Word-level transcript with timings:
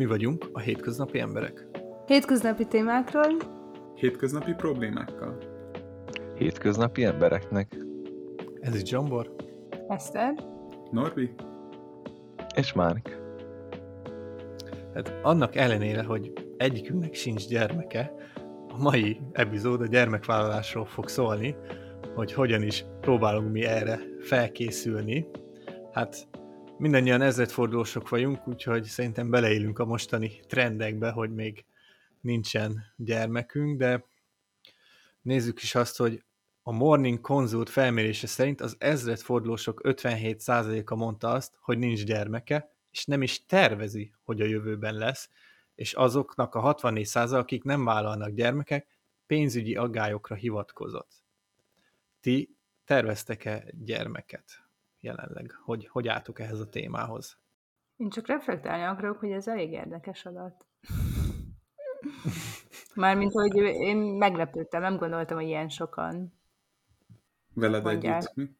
Mi 0.00 0.06
vagyunk 0.06 0.48
a 0.52 0.60
hétköznapi 0.60 1.18
emberek. 1.18 1.66
Hétköznapi 2.06 2.66
témákról, 2.66 3.36
Hétköznapi 3.94 4.52
problémákkal. 4.52 5.38
Hétköznapi 6.34 7.04
embereknek. 7.04 7.76
Ez 8.60 8.74
itt 8.76 8.86
Zsombor. 8.86 9.34
Eszter, 9.88 10.34
Norbi? 10.90 11.34
És 12.54 12.72
Márk. 12.72 13.20
Hát 14.94 15.18
annak 15.22 15.56
ellenére, 15.56 16.02
hogy 16.02 16.32
egyikünknek 16.56 17.14
sincs 17.14 17.48
gyermeke, 17.48 18.12
a 18.68 18.82
mai 18.82 19.20
epizód 19.32 19.80
a 19.80 19.86
gyermekvállalásról 19.86 20.84
fog 20.84 21.08
szólni, 21.08 21.56
hogy 22.14 22.32
hogyan 22.32 22.62
is 22.62 22.84
próbálunk 23.00 23.52
mi 23.52 23.64
erre 23.64 24.00
felkészülni. 24.20 25.26
Hát 25.92 26.28
mindannyian 26.80 27.22
ezredfordulósok 27.22 28.08
vagyunk, 28.08 28.48
úgyhogy 28.48 28.84
szerintem 28.84 29.30
beleélünk 29.30 29.78
a 29.78 29.84
mostani 29.84 30.40
trendekbe, 30.46 31.10
hogy 31.10 31.34
még 31.34 31.64
nincsen 32.20 32.84
gyermekünk, 32.96 33.78
de 33.78 34.04
nézzük 35.22 35.62
is 35.62 35.74
azt, 35.74 35.96
hogy 35.96 36.24
a 36.62 36.72
Morning 36.72 37.20
Consult 37.20 37.70
felmérése 37.70 38.26
szerint 38.26 38.60
az 38.60 38.76
ezredfordulósok 38.78 39.80
57%-a 39.84 40.94
mondta 40.94 41.30
azt, 41.30 41.56
hogy 41.60 41.78
nincs 41.78 42.04
gyermeke, 42.04 42.72
és 42.90 43.04
nem 43.04 43.22
is 43.22 43.46
tervezi, 43.46 44.12
hogy 44.22 44.40
a 44.40 44.46
jövőben 44.46 44.94
lesz, 44.94 45.30
és 45.74 45.92
azoknak 45.92 46.54
a 46.54 46.74
64%, 46.74 47.38
akik 47.38 47.64
nem 47.64 47.84
vállalnak 47.84 48.30
gyermekek, 48.30 48.86
pénzügyi 49.26 49.76
aggályokra 49.76 50.34
hivatkozott. 50.34 51.12
Ti 52.20 52.56
terveztek-e 52.84 53.64
gyermeket 53.84 54.69
jelenleg? 55.00 55.50
Hogy, 55.64 55.88
hogy 55.88 56.08
álltok 56.08 56.40
ehhez 56.40 56.60
a 56.60 56.68
témához? 56.68 57.38
én 58.00 58.08
csak 58.08 58.26
reflektálni 58.26 58.82
akarok, 58.82 59.18
hogy 59.18 59.30
ez 59.30 59.48
elég 59.48 59.72
érdekes 59.72 60.24
adat. 60.24 60.66
Mármint, 62.94 63.32
hogy 63.32 63.56
én 63.56 63.96
meglepődtem, 63.96 64.80
nem 64.80 64.96
gondoltam, 64.96 65.36
hogy 65.36 65.46
ilyen 65.46 65.68
sokan. 65.68 66.40
Veled 67.54 67.82
Mondják. 67.82 68.16
együtt. 68.16 68.34
Mi? 68.34 68.50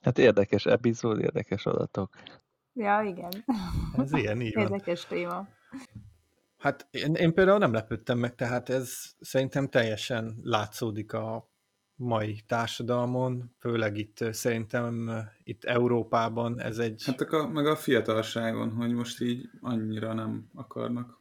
Hát 0.00 0.18
érdekes 0.18 0.66
epizód, 0.66 1.20
érdekes 1.20 1.66
adatok. 1.66 2.16
Ja, 2.72 3.02
igen. 3.02 3.30
Ez 3.96 4.12
ilyen, 4.12 4.40
így 4.40 4.54
van. 4.54 4.62
Érdekes 4.62 5.06
téma. 5.06 5.48
Hát 6.58 6.88
én, 6.90 7.14
én 7.14 7.34
például 7.34 7.58
nem 7.58 7.72
lepődtem 7.72 8.18
meg, 8.18 8.34
tehát 8.34 8.68
ez 8.68 9.14
szerintem 9.20 9.68
teljesen 9.68 10.38
látszódik 10.42 11.12
a 11.12 11.51
mai 11.96 12.42
társadalmon, 12.46 13.54
főleg 13.58 13.96
itt 13.96 14.24
szerintem 14.30 15.10
itt 15.44 15.64
Európában 15.64 16.60
ez 16.60 16.78
egy... 16.78 17.02
Hát 17.04 17.20
a, 17.20 17.48
meg 17.48 17.66
a 17.66 17.76
fiatalságon, 17.76 18.70
hogy 18.70 18.92
most 18.92 19.20
így 19.20 19.50
annyira 19.60 20.12
nem 20.12 20.48
akarnak. 20.54 21.20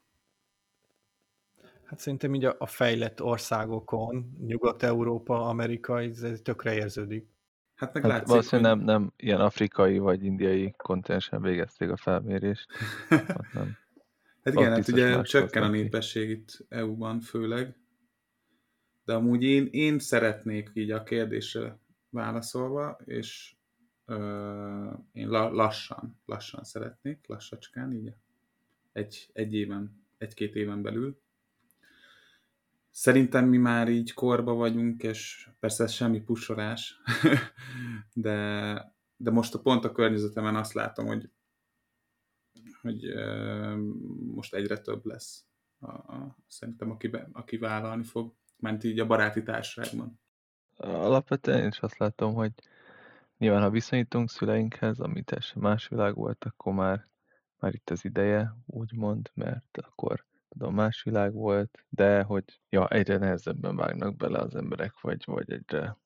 Hát 1.83 1.99
szerintem 1.99 2.35
így 2.35 2.45
a, 2.45 2.55
a 2.59 2.65
fejlett 2.65 3.21
országokon, 3.21 4.37
Nyugat-Európa, 4.45 5.47
Amerika, 5.47 6.01
ez, 6.01 6.21
ez 6.23 6.39
tökre 6.43 6.73
érződik. 6.73 7.27
Hát 7.75 7.93
meg 7.93 8.03
Hát 8.03 8.11
látszik, 8.11 8.27
valószínűleg 8.27 8.71
hogy... 8.71 8.83
nem, 8.83 9.01
nem 9.01 9.13
ilyen 9.17 9.39
afrikai 9.39 9.97
vagy 9.97 10.23
indiai 10.23 10.73
kontinensen 10.77 11.41
végezték 11.41 11.89
a 11.89 11.97
felmérést. 11.97 12.67
Ott 13.09 13.53
nem. 13.53 13.77
Hát 14.43 14.53
igen, 14.53 14.71
hát 14.71 14.87
ugye 14.87 15.21
csökken 15.21 15.63
a 15.63 15.67
népesség 15.67 16.29
itt 16.29 16.65
EU-ban 16.69 17.19
főleg. 17.19 17.75
De 19.05 19.13
amúgy 19.13 19.43
én, 19.43 19.67
én 19.71 19.99
szeretnék 19.99 20.71
így 20.73 20.91
a 20.91 21.03
kérdésre 21.03 21.79
válaszolva, 22.09 22.99
és 23.05 23.55
ö, 24.05 24.91
én 25.11 25.29
la, 25.29 25.49
lassan, 25.49 26.21
lassan 26.25 26.63
szeretnék, 26.63 27.27
lassacskán, 27.27 27.93
így 27.93 28.13
egy, 28.91 29.29
egy 29.33 29.53
éven, 29.53 30.05
egy-két 30.17 30.55
éven 30.55 30.81
belül. 30.81 31.19
Szerintem 32.89 33.45
mi 33.45 33.57
már 33.57 33.89
így 33.89 34.13
korba 34.13 34.53
vagyunk, 34.53 35.03
és 35.03 35.49
persze 35.59 35.83
ez 35.83 35.91
semmi 35.91 36.21
pusolás, 36.21 37.01
de, 38.13 38.95
de 39.17 39.31
most 39.31 39.53
a 39.53 39.59
pont 39.59 39.85
a 39.85 39.91
környezetemen 39.91 40.55
azt 40.55 40.73
látom, 40.73 41.05
hogy 41.05 41.29
hogy 42.81 43.05
ö, 43.05 43.75
most 44.33 44.53
egyre 44.53 44.77
több 44.77 45.05
lesz. 45.05 45.45
A, 45.79 45.91
a, 45.91 46.37
szerintem, 46.47 46.91
aki, 46.91 47.07
be, 47.07 47.29
aki 47.31 47.57
vállalni 47.57 48.03
fog, 48.03 48.33
ment 48.61 48.83
így 48.83 48.99
a 48.99 49.05
baráti 49.05 49.43
társaságban. 49.43 50.19
Alapvetően 50.77 51.59
én 51.59 51.67
is 51.67 51.79
azt 51.79 51.97
látom, 51.97 52.33
hogy 52.33 52.51
nyilván 53.37 53.61
ha 53.61 53.69
viszonyítunk 53.69 54.29
szüleinkhez, 54.29 54.99
ami 54.99 55.21
teljesen 55.21 55.61
más 55.61 55.87
világ 55.87 56.15
volt, 56.15 56.45
akkor 56.45 56.73
már, 56.73 57.07
már 57.59 57.73
itt 57.73 57.89
az 57.89 58.05
ideje, 58.05 58.55
úgymond, 58.65 59.31
mert 59.33 59.77
akkor 59.77 60.25
tudom, 60.49 60.73
más 60.73 61.03
világ 61.03 61.33
volt, 61.33 61.85
de 61.89 62.21
hogy 62.23 62.59
ja, 62.69 62.87
egyre 62.87 63.17
nehezebben 63.17 63.75
vágnak 63.75 64.15
bele 64.15 64.39
az 64.39 64.55
emberek, 64.55 64.99
vagy, 65.01 65.23
vagy 65.25 65.51
egyre, 65.51 65.97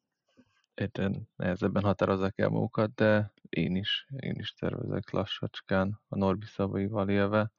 egyre 0.73 1.09
nehezebben 1.35 1.83
határozzák 1.83 2.39
el 2.39 2.49
magukat, 2.49 2.93
de 2.93 3.31
én 3.49 3.75
is, 3.75 4.07
én 4.19 4.35
is 4.35 4.53
tervezek 4.53 5.09
lassacskán 5.09 5.99
a 6.07 6.17
Norbi 6.17 6.45
szavaival 6.45 7.09
élve. 7.09 7.51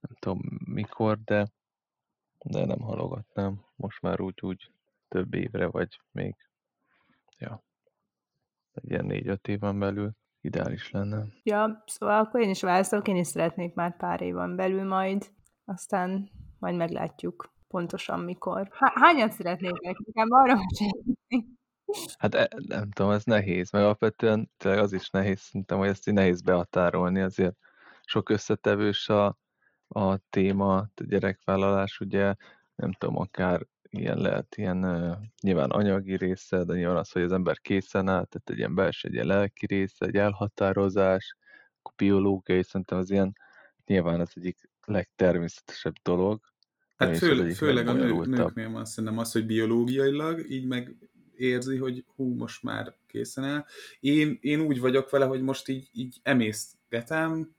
Nem 0.00 0.16
tudom 0.18 0.40
mikor, 0.64 1.18
de, 1.24 1.46
de 2.44 2.64
nem 2.64 2.80
halogatnám. 2.80 3.64
Most 3.76 4.02
már 4.02 4.20
úgy, 4.20 4.38
úgy 4.42 4.70
több 5.08 5.34
évre, 5.34 5.66
vagy 5.66 6.00
még, 6.12 6.36
ja, 7.38 7.62
egy 8.72 8.90
ilyen 8.90 9.04
négy-öt 9.04 9.48
éven 9.48 9.78
belül 9.78 10.10
ideális 10.40 10.90
lenne. 10.90 11.24
Ja, 11.42 11.84
szóval 11.86 12.18
akkor 12.18 12.40
én 12.40 12.50
is 12.50 12.62
válaszolok, 12.62 13.08
én 13.08 13.16
is 13.16 13.26
szeretnék 13.26 13.74
már 13.74 13.96
pár 13.96 14.20
éven 14.20 14.56
belül 14.56 14.84
majd, 14.84 15.30
aztán 15.64 16.30
majd 16.58 16.76
meglátjuk 16.76 17.52
pontosan 17.68 18.20
mikor. 18.20 18.68
Há- 18.72 18.92
hányan 18.94 19.30
szeretnék 19.30 19.80
Nekem 19.80 20.28
arra. 20.30 20.54
Hát 22.18 22.34
e- 22.34 22.48
nem 22.66 22.90
tudom, 22.90 23.10
ez 23.10 23.24
nehéz, 23.24 23.70
meg 23.70 23.82
alapvetően 23.82 24.50
tényleg 24.56 24.80
az 24.80 24.92
is 24.92 25.10
nehéz, 25.10 25.40
szerintem, 25.40 25.78
hogy 25.78 25.88
ezt 25.88 26.08
így 26.08 26.14
nehéz 26.14 26.42
behatárolni, 26.42 27.20
azért 27.20 27.56
sok 28.04 28.28
összetevős 28.28 29.08
a, 29.08 29.38
a 29.94 30.20
téma, 30.30 30.76
a 30.76 30.90
gyerekvállalás, 31.04 32.00
ugye, 32.00 32.34
nem 32.74 32.92
tudom, 32.92 33.18
akár 33.18 33.66
ilyen 33.90 34.18
lehet, 34.18 34.54
ilyen 34.56 34.84
uh, 34.84 35.16
nyilván 35.40 35.70
anyagi 35.70 36.16
része, 36.16 36.64
de 36.64 36.74
nyilván 36.74 36.96
az, 36.96 37.10
hogy 37.10 37.22
az 37.22 37.32
ember 37.32 37.60
készen 37.60 38.08
áll, 38.08 38.24
tehát 38.24 38.50
egy 38.50 38.58
ilyen 38.58 38.74
belső, 38.74 39.08
egy 39.08 39.14
ilyen 39.14 39.26
lelki 39.26 39.66
része, 39.66 40.06
egy 40.06 40.16
elhatározás, 40.16 41.36
biológiai, 41.96 42.62
szerintem 42.62 42.98
az 42.98 43.10
ilyen, 43.10 43.36
nyilván 43.86 44.20
az 44.20 44.30
egyik 44.34 44.68
legtermészetesebb 44.84 45.94
dolog. 46.02 46.40
Hát 46.96 47.22
egyik 47.22 47.54
főleg 47.54 47.88
a 47.88 47.92
nő, 47.92 48.24
nőknél 48.24 48.70
van 48.70 48.84
szerintem 48.84 49.18
az, 49.18 49.32
hogy 49.32 49.46
biológiailag 49.46 50.50
így 50.50 50.66
meg 50.66 50.96
érzi, 51.36 51.76
hogy 51.76 52.04
hú, 52.16 52.34
most 52.34 52.62
már 52.62 52.94
készen 53.06 53.44
áll. 53.44 53.64
Én, 54.00 54.38
én 54.40 54.60
úgy 54.60 54.80
vagyok 54.80 55.10
vele, 55.10 55.24
hogy 55.24 55.42
most 55.42 55.68
így, 55.68 55.88
így 55.92 56.20
emészgetem, 56.22 57.54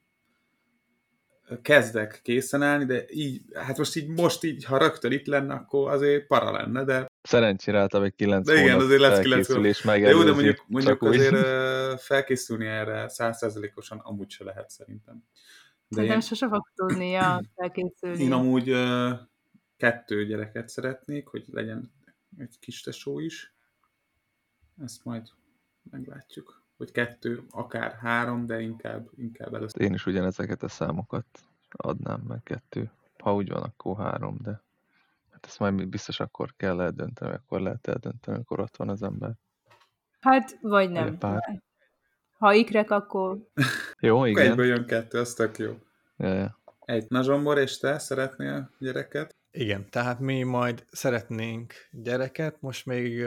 kezdek 1.61 2.19
készen 2.23 2.61
állni, 2.61 2.85
de 2.85 3.05
így, 3.09 3.41
hát 3.53 3.77
most 3.77 3.95
így, 3.95 4.07
most 4.07 4.43
így, 4.43 4.63
ha 4.63 4.77
rögtön 4.77 5.11
itt 5.11 5.25
lenne, 5.25 5.53
akkor 5.53 5.91
azért 5.91 6.27
para 6.27 6.51
lenne, 6.51 6.83
de 6.83 7.05
Szerencsére 7.21 7.79
általában 7.79 8.11
egy 8.11 8.17
9 8.17 8.45
De 8.45 8.53
igen, 8.53 8.63
hónap 8.63 8.81
azért 8.81 8.99
lesz 8.99 9.19
kilenc 9.19 9.45
felkészülés 9.45 9.83
jó, 9.83 9.91
megelőzi. 9.91 10.25
de 10.25 10.31
mondjuk, 10.31 10.63
mondjuk 10.67 11.03
úgy. 11.03 11.15
azért 11.15 11.33
ö, 11.45 11.93
felkészülni 11.97 12.65
erre 12.65 13.09
százszerzelékosan 13.09 13.97
amúgy 13.97 14.29
se 14.29 14.43
lehet 14.43 14.69
szerintem. 14.69 15.23
De 15.87 15.95
Szerintem 15.95 16.19
én, 16.19 16.25
sose 16.25 16.47
fog 16.47 16.71
tudnia 16.75 17.41
felkészülni. 17.55 18.23
én 18.23 18.31
amúgy 18.31 18.73
kettő 19.77 20.25
gyereket 20.25 20.69
szeretnék, 20.69 21.27
hogy 21.27 21.43
legyen 21.51 21.91
egy 22.37 22.55
kis 22.59 22.81
tesó 22.81 23.19
is. 23.19 23.53
Ezt 24.83 25.03
majd 25.03 25.27
meglátjuk. 25.91 26.64
Hogy 26.77 26.91
kettő, 26.91 27.43
akár 27.49 27.91
három, 27.91 28.45
de 28.45 28.59
inkább, 28.59 29.09
inkább 29.15 29.53
először. 29.53 29.81
Én 29.81 29.93
is 29.93 30.05
ugyanezeket 30.05 30.63
a 30.63 30.67
számokat 30.67 31.25
adnám 31.69 32.21
meg 32.27 32.43
kettő. 32.43 32.91
Ha 33.17 33.33
úgy 33.33 33.49
van, 33.49 33.61
akkor 33.63 33.97
három, 33.97 34.37
de 34.41 34.61
hát 35.31 35.45
ezt 35.45 35.59
majd 35.59 35.87
biztos 35.87 36.19
akkor 36.19 36.53
kell 36.57 36.81
eldönteni, 36.81 37.33
akkor 37.33 37.61
lehet 37.61 37.87
eldönteni, 37.87 38.35
amikor 38.35 38.59
ott 38.59 38.77
van 38.77 38.89
az 38.89 39.03
ember. 39.03 39.31
Hát, 40.19 40.49
vagy 40.49 40.59
Vagy 40.61 40.89
nem. 40.89 41.13
a 41.13 41.17
pár. 41.17 41.61
Ha 42.37 42.53
ikrek, 42.53 42.91
akkor 42.91 43.37
Jó, 43.99 44.15
Akkor 44.15 44.27
igen. 44.27 44.49
egyből 44.49 44.65
jön 44.65 44.85
kettő, 44.85 45.19
az 45.19 45.33
tök 45.33 45.57
jó. 45.57 45.79
Ja, 46.17 46.33
ja. 46.33 46.59
Egy. 46.79 47.05
Na 47.09 47.21
Zsombor, 47.23 47.57
és 47.57 47.77
te 47.77 47.99
szeretnél 47.99 48.71
gyereket? 48.79 49.35
Igen, 49.51 49.89
tehát 49.89 50.19
mi 50.19 50.43
majd 50.43 50.85
szeretnénk 50.91 51.73
gyereket, 51.91 52.61
most 52.61 52.85
még 52.85 53.25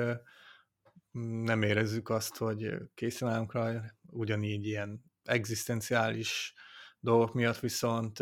nem 1.43 1.63
érezzük 1.63 2.09
azt, 2.09 2.37
hogy 2.37 2.77
készen 2.95 3.29
állunk 3.29 3.53
rá, 3.53 3.95
ugyanígy 4.11 4.67
ilyen 4.67 5.05
egzisztenciális 5.25 6.55
dolgok 7.01 7.35
miatt 7.35 7.59
viszont 7.59 8.19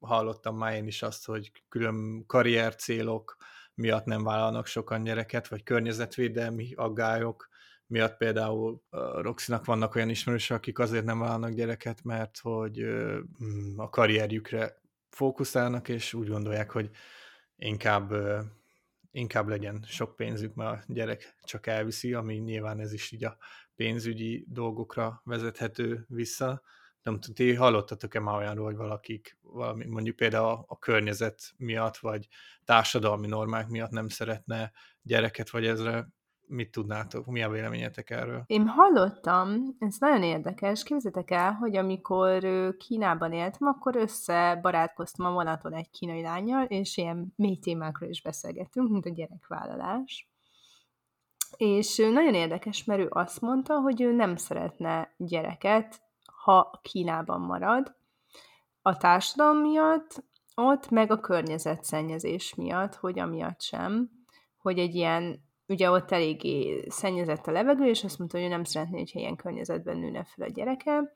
hallottam 0.00 0.56
már 0.56 0.74
én 0.74 0.86
is 0.86 1.02
azt, 1.02 1.26
hogy 1.26 1.52
külön 1.68 2.26
karrier 2.26 2.74
célok 2.74 3.36
miatt 3.74 4.04
nem 4.04 4.24
vállalnak 4.24 4.66
sokan 4.66 5.02
gyereket, 5.02 5.48
vagy 5.48 5.62
környezetvédelmi 5.62 6.72
aggályok 6.74 7.48
miatt 7.86 8.16
például 8.16 8.82
Roxinak 9.20 9.64
vannak 9.64 9.94
olyan 9.94 10.08
ismerősök, 10.08 10.56
akik 10.56 10.78
azért 10.78 11.04
nem 11.04 11.18
vállalnak 11.18 11.52
gyereket, 11.52 12.04
mert 12.04 12.38
hogy 12.38 12.84
mm, 13.44 13.78
a 13.78 13.88
karrierjükre 13.88 14.80
fókuszálnak, 15.10 15.88
és 15.88 16.14
úgy 16.14 16.28
gondolják, 16.28 16.70
hogy 16.70 16.90
inkább, 17.56 18.12
inkább 19.18 19.48
legyen 19.48 19.84
sok 19.86 20.16
pénzük, 20.16 20.54
mert 20.54 20.88
a 20.88 20.92
gyerek 20.92 21.34
csak 21.42 21.66
elviszi, 21.66 22.14
ami 22.14 22.34
nyilván 22.34 22.80
ez 22.80 22.92
is 22.92 23.12
így 23.12 23.24
a 23.24 23.36
pénzügyi 23.76 24.44
dolgokra 24.48 25.20
vezethető 25.24 26.04
vissza. 26.08 26.62
Nem 27.02 27.20
tudom, 27.20 27.34
ti 27.34 27.54
hallottatok-e 27.54 28.20
már 28.20 28.36
olyanról, 28.36 28.64
hogy 28.64 28.76
valakik 28.76 29.38
valami, 29.40 29.86
mondjuk 29.86 30.16
például 30.16 30.46
a, 30.46 30.64
a 30.66 30.78
környezet 30.78 31.52
miatt, 31.56 31.96
vagy 31.96 32.28
társadalmi 32.64 33.26
normák 33.26 33.68
miatt 33.68 33.90
nem 33.90 34.08
szeretne 34.08 34.72
gyereket, 35.02 35.50
vagy 35.50 35.66
ezre 35.66 36.08
mit 36.48 36.70
tudnátok, 36.70 37.26
mi 37.26 37.42
a 37.42 37.48
véleményetek 37.48 38.10
erről? 38.10 38.42
Én 38.46 38.66
hallottam, 38.66 39.76
ez 39.78 39.96
nagyon 39.98 40.22
érdekes, 40.22 40.82
képzeljétek 40.82 41.30
el, 41.30 41.52
hogy 41.52 41.76
amikor 41.76 42.46
Kínában 42.76 43.32
éltem, 43.32 43.68
akkor 43.68 43.96
összebarátkoztam 43.96 45.26
a 45.26 45.32
vonaton 45.32 45.74
egy 45.74 45.90
kínai 45.90 46.22
lányjal, 46.22 46.64
és 46.64 46.96
ilyen 46.96 47.32
mély 47.36 47.58
témákról 47.58 48.10
is 48.10 48.22
beszélgettünk, 48.22 48.90
mint 48.90 49.06
a 49.06 49.10
gyerekvállalás. 49.10 50.30
És 51.56 51.96
nagyon 51.96 52.34
érdekes, 52.34 52.84
mert 52.84 53.00
ő 53.00 53.06
azt 53.10 53.40
mondta, 53.40 53.80
hogy 53.80 54.00
ő 54.00 54.12
nem 54.12 54.36
szeretne 54.36 55.14
gyereket, 55.16 56.02
ha 56.42 56.80
Kínában 56.82 57.40
marad, 57.40 57.96
a 58.82 58.96
társadalom 58.96 59.58
miatt, 59.58 60.24
ott 60.54 60.90
meg 60.90 61.10
a 61.10 61.20
környezetszennyezés 61.20 62.54
miatt, 62.54 62.94
hogy 62.94 63.18
amiatt 63.18 63.60
sem, 63.60 64.10
hogy 64.56 64.78
egy 64.78 64.94
ilyen 64.94 65.47
ugye 65.68 65.90
ott 65.90 66.10
eléggé 66.10 66.84
szennyezett 66.88 67.46
a 67.46 67.50
levegő, 67.50 67.86
és 67.86 68.04
azt 68.04 68.18
mondta, 68.18 68.36
hogy 68.36 68.46
ő 68.46 68.50
nem 68.50 68.64
szeretné, 68.64 68.98
hogyha 68.98 69.18
ilyen 69.18 69.36
környezetben 69.36 69.98
nőne 69.98 70.24
fel 70.24 70.46
a 70.46 70.50
gyereke, 70.50 71.12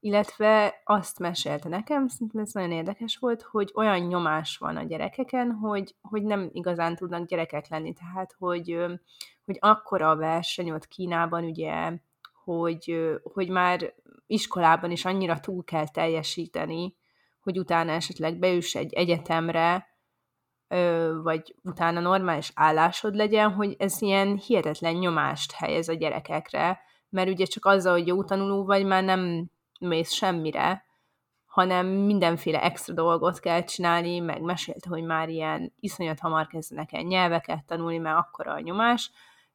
illetve 0.00 0.80
azt 0.84 1.18
mesélte 1.18 1.68
nekem, 1.68 2.08
szerintem 2.08 2.40
ez 2.40 2.52
nagyon 2.52 2.72
érdekes 2.72 3.16
volt, 3.16 3.42
hogy 3.42 3.72
olyan 3.74 4.00
nyomás 4.00 4.56
van 4.56 4.76
a 4.76 4.82
gyerekeken, 4.82 5.52
hogy, 5.52 5.94
hogy 6.00 6.22
nem 6.22 6.48
igazán 6.52 6.96
tudnak 6.96 7.26
gyerekek 7.26 7.68
lenni, 7.68 7.92
tehát 7.92 8.34
hogy, 8.38 8.84
hogy 9.44 9.56
akkora 9.60 10.10
a 10.10 10.16
verseny 10.16 10.70
ott 10.70 10.86
Kínában, 10.88 11.44
ugye, 11.44 11.92
hogy, 12.44 13.00
hogy 13.22 13.48
már 13.48 13.94
iskolában 14.26 14.90
is 14.90 15.04
annyira 15.04 15.40
túl 15.40 15.64
kell 15.64 15.88
teljesíteni, 15.88 16.96
hogy 17.40 17.58
utána 17.58 17.92
esetleg 17.92 18.38
beüss 18.38 18.74
egy 18.74 18.92
egyetemre, 18.92 19.95
vagy 21.22 21.54
utána 21.62 22.00
normális 22.00 22.52
állásod 22.54 23.14
legyen, 23.14 23.52
hogy 23.52 23.76
ez 23.78 24.02
ilyen 24.02 24.36
hihetetlen 24.36 24.94
nyomást 24.94 25.52
helyez 25.52 25.88
a 25.88 25.94
gyerekekre, 25.94 26.80
mert 27.08 27.28
ugye 27.28 27.44
csak 27.44 27.64
azzal, 27.64 27.92
hogy 27.92 28.06
jó 28.06 28.24
tanuló 28.24 28.64
vagy, 28.64 28.84
már 28.84 29.04
nem 29.04 29.50
mész 29.80 30.10
semmire, 30.10 30.84
hanem 31.44 31.86
mindenféle 31.86 32.62
extra 32.62 32.94
dolgot 32.94 33.38
kell 33.38 33.64
csinálni, 33.64 34.18
meg 34.18 34.40
mesélte, 34.40 34.88
hogy 34.88 35.04
már 35.04 35.28
ilyen 35.28 35.72
iszonyat 35.80 36.20
hamar 36.20 36.46
kezdenek 36.46 36.92
el 36.92 37.02
nyelveket 37.02 37.64
tanulni, 37.66 37.98
mert 37.98 38.18
akkora 38.18 38.52
a 38.52 38.60
nyomás, 38.60 39.10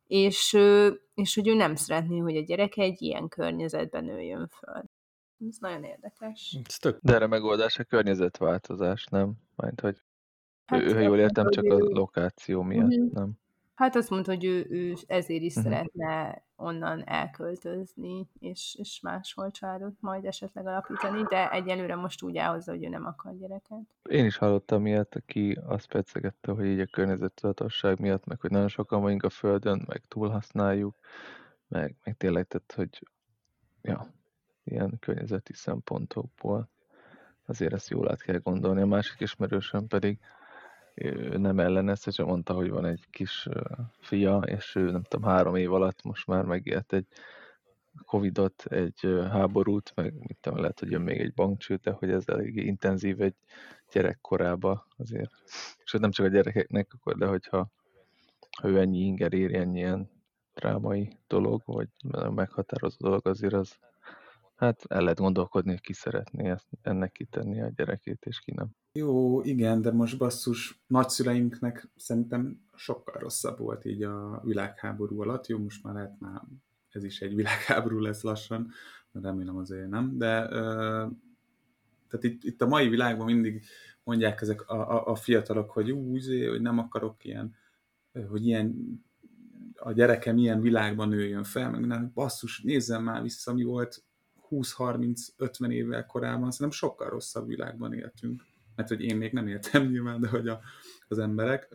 és, 0.07 0.57
és 1.13 1.35
hogy 1.35 1.47
ő 1.47 1.53
nem 1.53 1.75
szeretné, 1.75 2.17
hogy 2.17 2.37
a 2.37 2.43
gyereke 2.43 2.81
egy 2.81 3.01
ilyen 3.01 3.27
környezetben 3.27 4.03
nőjön 4.03 4.47
föl. 4.47 4.83
Ez 5.49 5.57
nagyon 5.59 5.83
érdekes. 5.83 6.57
Ez 6.67 6.77
tök. 6.77 6.97
De 7.01 7.13
erre 7.13 7.27
megoldás 7.27 7.79
a 7.79 7.83
környezetváltozás, 7.83 9.05
nem? 9.05 9.33
Majd, 9.55 9.79
hogy 9.79 9.97
Hát, 10.71 10.81
ő, 10.81 10.93
ha 10.93 10.99
jól 10.99 11.19
értem, 11.19 11.49
csak 11.49 11.63
a 11.63 11.77
lokáció 11.77 12.61
miatt, 12.61 12.91
uh-huh. 12.91 13.11
nem? 13.11 13.31
Hát 13.75 13.95
azt 13.95 14.09
mondta, 14.09 14.31
hogy 14.31 14.45
ő, 14.45 14.65
ő 14.69 14.93
ezért 15.07 15.41
is 15.41 15.55
uh-huh. 15.55 15.71
szeretne 15.71 16.43
onnan 16.55 17.07
elköltözni, 17.07 18.27
és, 18.39 18.75
és 18.79 18.99
máshol 19.01 19.51
családot 19.51 19.95
majd 19.99 20.25
esetleg 20.25 20.67
alapítani, 20.67 21.23
de 21.23 21.51
egyelőre 21.51 21.95
most 21.95 22.21
úgy 22.21 22.37
áll 22.37 22.53
hozzá, 22.53 22.73
hogy 22.73 22.83
ő 22.83 22.87
nem 22.87 23.05
akar 23.05 23.37
gyereket. 23.37 23.81
Én 24.09 24.25
is 24.25 24.37
hallottam 24.37 24.85
ilyet, 24.85 25.15
aki 25.15 25.59
azt 25.65 25.87
percegette, 25.87 26.51
hogy 26.51 26.65
így 26.65 26.79
a 26.79 26.85
környezettudatosság 26.85 27.99
miatt, 27.99 28.25
meg 28.25 28.39
hogy 28.39 28.51
nagyon 28.51 28.67
sokan 28.67 29.01
vagyunk 29.01 29.23
a 29.23 29.29
Földön, 29.29 29.83
meg 29.87 30.01
túlhasználjuk, 30.07 30.95
meg, 31.67 31.95
meg 32.03 32.17
tényleg 32.17 32.47
tett, 32.47 32.73
hogy 32.75 33.07
ja, 33.81 34.05
ilyen 34.63 34.99
környezeti 34.99 35.53
szempontokból 35.53 36.69
azért 37.45 37.73
ezt 37.73 37.89
jól 37.89 38.11
át 38.11 38.21
kell 38.21 38.37
gondolni. 38.37 38.81
A 38.81 38.85
másik 38.85 39.19
ismerősöm 39.19 39.87
pedig 39.87 40.19
ő 40.93 41.37
nem 41.37 41.59
ellenezte, 41.59 42.11
csak 42.11 42.27
mondta, 42.27 42.53
hogy 42.53 42.69
van 42.69 42.85
egy 42.85 43.07
kis 43.09 43.47
fia, 43.99 44.37
és 44.37 44.75
ő 44.75 44.91
nem 44.91 45.03
tudom, 45.03 45.29
három 45.29 45.55
év 45.55 45.73
alatt 45.73 46.03
most 46.03 46.27
már 46.27 46.43
megélt 46.43 46.93
egy 46.93 47.07
Covidot, 48.05 48.65
egy 48.65 48.99
háborút, 49.31 49.91
meg 49.95 50.13
mit 50.13 50.37
tudom, 50.41 50.59
lehet, 50.59 50.79
hogy 50.79 50.91
jön 50.91 51.01
még 51.01 51.19
egy 51.19 51.33
bankcső, 51.33 51.75
de 51.75 51.91
hogy 51.91 52.09
ez 52.09 52.23
elég 52.27 52.55
intenzív 52.55 53.21
egy 53.21 53.35
gyerekkorába 53.91 54.87
azért. 54.97 55.31
És 55.83 55.91
nem 55.91 56.11
csak 56.11 56.25
a 56.25 56.29
gyerekeknek, 56.29 56.87
akkor, 56.93 57.17
de 57.17 57.25
hogyha 57.25 57.71
ha 58.57 58.67
ő 58.67 58.79
ennyi 58.79 58.99
inger 58.99 59.33
ér, 59.33 59.55
ennyi 59.55 59.79
ilyen 59.79 60.09
drámai 60.53 61.17
dolog, 61.27 61.61
vagy 61.65 61.87
meghatározó 62.29 62.97
dolog, 62.99 63.27
azért 63.27 63.53
az 63.53 63.77
hát 64.61 64.83
el 64.87 65.01
lehet 65.01 65.19
gondolkodni, 65.19 65.69
hogy 65.69 65.81
ki 65.81 65.93
szeretné 65.93 66.49
ezt, 66.49 66.67
ennek 66.81 67.11
kitenni 67.11 67.61
a 67.61 67.71
gyerekét, 67.75 68.25
és 68.25 68.39
ki 68.39 68.51
nem. 68.51 68.69
Jó, 68.91 69.41
igen, 69.41 69.81
de 69.81 69.91
most 69.91 70.17
basszus, 70.17 70.81
nagyszüleinknek 70.87 71.89
szerintem 71.95 72.61
sokkal 72.75 73.19
rosszabb 73.19 73.57
volt 73.57 73.85
így 73.85 74.03
a 74.03 74.41
világháború 74.43 75.21
alatt. 75.21 75.47
Jó, 75.47 75.57
most 75.57 75.83
már 75.83 75.93
lehet 75.93 76.19
már 76.19 76.41
ez 76.89 77.03
is 77.03 77.21
egy 77.21 77.35
világháború 77.35 77.99
lesz 77.99 78.21
lassan, 78.21 78.71
remélem 79.11 79.57
azért 79.57 79.89
nem, 79.89 80.17
de 80.17 80.47
tehát 82.07 82.25
itt, 82.25 82.43
itt 82.43 82.61
a 82.61 82.67
mai 82.67 82.89
világban 82.89 83.25
mindig 83.25 83.63
mondják 84.03 84.41
ezek 84.41 84.69
a, 84.69 84.75
a, 84.75 85.07
a 85.07 85.15
fiatalok, 85.15 85.71
hogy 85.71 85.91
ú, 85.91 86.15
izé, 86.15 86.45
hogy 86.45 86.61
nem 86.61 86.77
akarok 86.77 87.25
ilyen, 87.25 87.55
hogy 88.29 88.45
ilyen 88.45 88.99
a 89.75 89.91
gyerekem 89.91 90.37
ilyen 90.37 90.61
világban 90.61 91.09
nőjön 91.09 91.43
fel, 91.43 91.71
meg 91.71 91.85
nem, 91.85 92.11
basszus, 92.13 92.61
nézzem 92.61 93.03
már 93.03 93.21
vissza, 93.21 93.53
mi 93.53 93.63
volt 93.63 94.03
20-30-50 94.51 95.69
évvel 95.69 96.05
korábban, 96.05 96.51
szerintem 96.51 96.79
sokkal 96.79 97.09
rosszabb 97.09 97.47
világban 97.47 97.93
éltünk 97.93 98.41
mert 98.75 98.89
hogy 98.89 99.01
én 99.01 99.17
még 99.17 99.31
nem 99.31 99.47
értem 99.47 99.87
nyilván, 99.87 100.19
de 100.19 100.27
hogy 100.27 100.47
a, 100.47 100.61
az 101.07 101.19
emberek. 101.19 101.67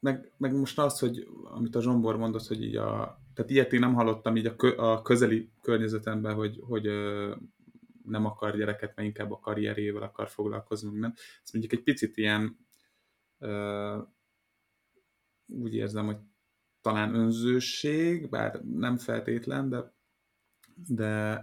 Meg, 0.00 0.32
meg 0.36 0.54
most 0.54 0.78
az, 0.78 0.98
hogy 0.98 1.28
amit 1.44 1.74
a 1.74 1.80
Zsombor 1.80 2.16
mondott, 2.16 2.46
hogy 2.46 2.62
így 2.62 2.76
a, 2.76 3.20
tehát 3.34 3.50
ilyet 3.50 3.72
én 3.72 3.80
nem 3.80 3.94
hallottam 3.94 4.36
így 4.36 4.46
a, 4.46 4.56
kö, 4.56 4.76
a 4.76 5.02
közeli 5.02 5.50
környezetemben, 5.60 6.34
hogy, 6.34 6.58
hogy 6.60 6.88
nem 8.04 8.24
akar 8.24 8.56
gyereket, 8.56 8.96
mert 8.96 9.08
inkább 9.08 9.32
a 9.32 9.38
karrierével 9.38 10.02
akar 10.02 10.28
foglalkozni, 10.28 10.98
nem. 10.98 11.12
Ez 11.44 11.52
mondjuk 11.52 11.72
egy 11.72 11.82
picit 11.82 12.16
ilyen 12.16 12.58
úgy 15.46 15.74
érzem, 15.74 16.06
hogy 16.06 16.18
talán 16.80 17.14
önzőség, 17.14 18.28
bár 18.28 18.60
nem 18.62 18.96
feltétlen, 18.96 19.68
de, 19.68 19.94
de 20.88 21.42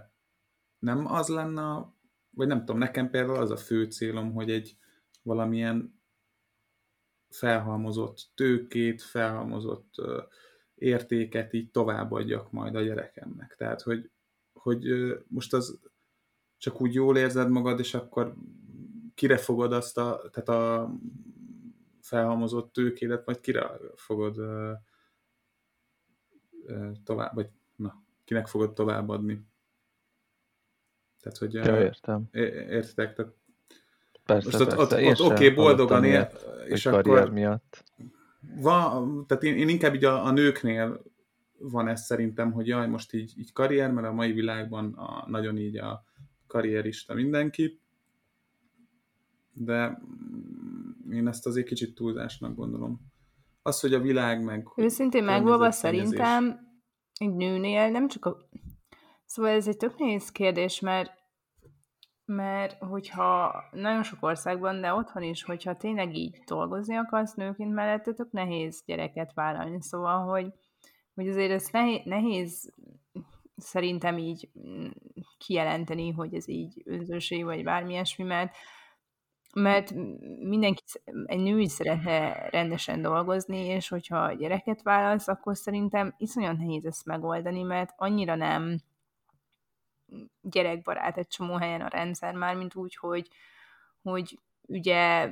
nem 0.86 1.06
az 1.06 1.28
lenne, 1.28 1.94
vagy 2.30 2.46
nem 2.46 2.58
tudom, 2.58 2.78
nekem 2.78 3.10
például 3.10 3.38
az 3.38 3.50
a 3.50 3.56
fő 3.56 3.84
célom, 3.84 4.32
hogy 4.32 4.50
egy, 4.50 4.76
valamilyen 5.22 6.00
felhalmozott 7.28 8.30
tőkét, 8.34 9.02
felhalmozott 9.02 9.94
értéket 10.74 11.52
így 11.52 11.70
továbbadjak 11.70 12.52
majd 12.52 12.74
a 12.74 12.80
gyerekemnek. 12.80 13.54
Tehát, 13.56 13.82
hogy, 13.82 14.10
hogy 14.52 14.86
most 15.28 15.52
az 15.52 15.78
csak 16.58 16.80
úgy 16.80 16.94
jól 16.94 17.16
érzed 17.16 17.50
magad, 17.50 17.78
és 17.78 17.94
akkor 17.94 18.34
kire 19.14 19.36
fogod 19.36 19.72
azt 19.72 19.98
a, 19.98 20.22
tehát 20.30 20.48
a 20.48 20.90
felhalmozott 22.00 22.72
tőkédet, 22.72 23.26
majd 23.26 23.40
kire 23.40 23.70
fogod 23.94 24.40
tovább, 27.04 27.34
vagy 27.34 27.48
na, 27.76 28.02
kinek 28.24 28.46
fogod 28.46 28.72
továbbadni. 28.72 29.46
Tehát, 31.26 31.38
hogy 31.38 31.52
ja, 31.52 31.80
értem. 31.80 32.28
Értitek? 32.32 33.14
Tehát 33.14 33.32
Persze, 34.26 34.48
Most 34.50 34.60
ott, 34.60 34.76
persze. 34.76 35.06
ott, 35.06 35.18
ott 35.18 35.32
oké, 35.32 35.44
okay, 35.44 35.50
boldogan 35.54 36.04
él, 36.04 36.30
és 36.68 36.86
akkor... 36.86 37.30
miatt. 37.30 37.84
Van, 38.56 39.26
tehát 39.26 39.42
én, 39.42 39.56
én 39.56 39.68
inkább 39.68 39.94
így 39.94 40.04
a, 40.04 40.24
a 40.24 40.30
nőknél 40.30 41.02
van 41.58 41.88
ez 41.88 42.04
szerintem, 42.04 42.52
hogy 42.52 42.66
jaj, 42.66 42.88
most 42.88 43.12
így, 43.12 43.32
így 43.38 43.52
karrier, 43.52 43.90
mert 43.90 44.06
a 44.06 44.12
mai 44.12 44.32
világban 44.32 44.92
a, 44.92 45.24
nagyon 45.28 45.58
így 45.58 45.76
a 45.76 46.04
karrierista 46.46 47.14
mindenki, 47.14 47.80
de 49.52 49.98
én 51.10 51.28
ezt 51.28 51.46
azért 51.46 51.66
kicsit 51.66 51.94
túlzásnak 51.94 52.54
gondolom. 52.54 53.00
Az, 53.62 53.80
hogy 53.80 53.94
a 53.94 54.00
világ 54.00 54.44
meg... 54.44 54.68
Őszintén 54.76 55.24
megvalva 55.24 55.70
szerintem 55.70 56.58
egy 57.18 57.34
nőnél 57.34 57.90
nem 57.90 58.08
csak 58.08 58.24
a... 58.24 58.48
Szóval 59.26 59.50
ez 59.50 59.68
egy 59.68 59.76
tök 59.76 59.98
nehéz 59.98 60.30
kérdés, 60.30 60.80
mert 60.80 61.24
mert 62.26 62.78
hogyha 62.78 63.64
nagyon 63.70 64.02
sok 64.02 64.22
országban, 64.22 64.80
de 64.80 64.92
otthon 64.92 65.22
is, 65.22 65.42
hogyha 65.42 65.76
tényleg 65.76 66.14
így 66.14 66.42
dolgozni 66.46 66.96
akarsz 66.96 67.34
nőként 67.34 67.74
mellette, 67.74 68.12
tök 68.12 68.30
nehéz 68.30 68.82
gyereket 68.86 69.32
vállalni. 69.34 69.82
Szóval, 69.82 70.24
hogy, 70.24 70.52
hogy 71.14 71.28
azért 71.28 71.50
ez 71.50 71.68
nehéz, 72.04 72.74
szerintem 73.56 74.18
így 74.18 74.50
kijelenteni, 75.38 76.10
hogy 76.10 76.34
ez 76.34 76.48
így 76.48 76.82
önzőség, 76.84 77.44
vagy 77.44 77.64
bármi 77.64 77.92
ilyesmi, 77.92 78.24
mert 78.24 78.54
mert 79.54 79.92
mindenki, 80.38 80.82
egy 81.24 81.40
nő 81.40 81.60
is 81.60 81.72
szeretne 81.72 82.48
rendesen 82.48 83.02
dolgozni, 83.02 83.58
és 83.58 83.88
hogyha 83.88 84.32
gyereket 84.32 84.82
válasz, 84.82 85.28
akkor 85.28 85.56
szerintem 85.56 86.14
iszonyat 86.18 86.58
nehéz 86.58 86.84
ezt 86.84 87.06
megoldani, 87.06 87.62
mert 87.62 87.94
annyira 87.96 88.34
nem 88.34 88.80
gyerekbarát 90.40 91.16
egy 91.16 91.26
csomó 91.26 91.56
helyen 91.56 91.80
a 91.80 91.88
rendszer 91.88 92.34
már, 92.34 92.54
mint 92.54 92.74
úgy, 92.74 92.96
hogy, 92.96 93.28
hogy 94.02 94.38
ugye 94.66 95.30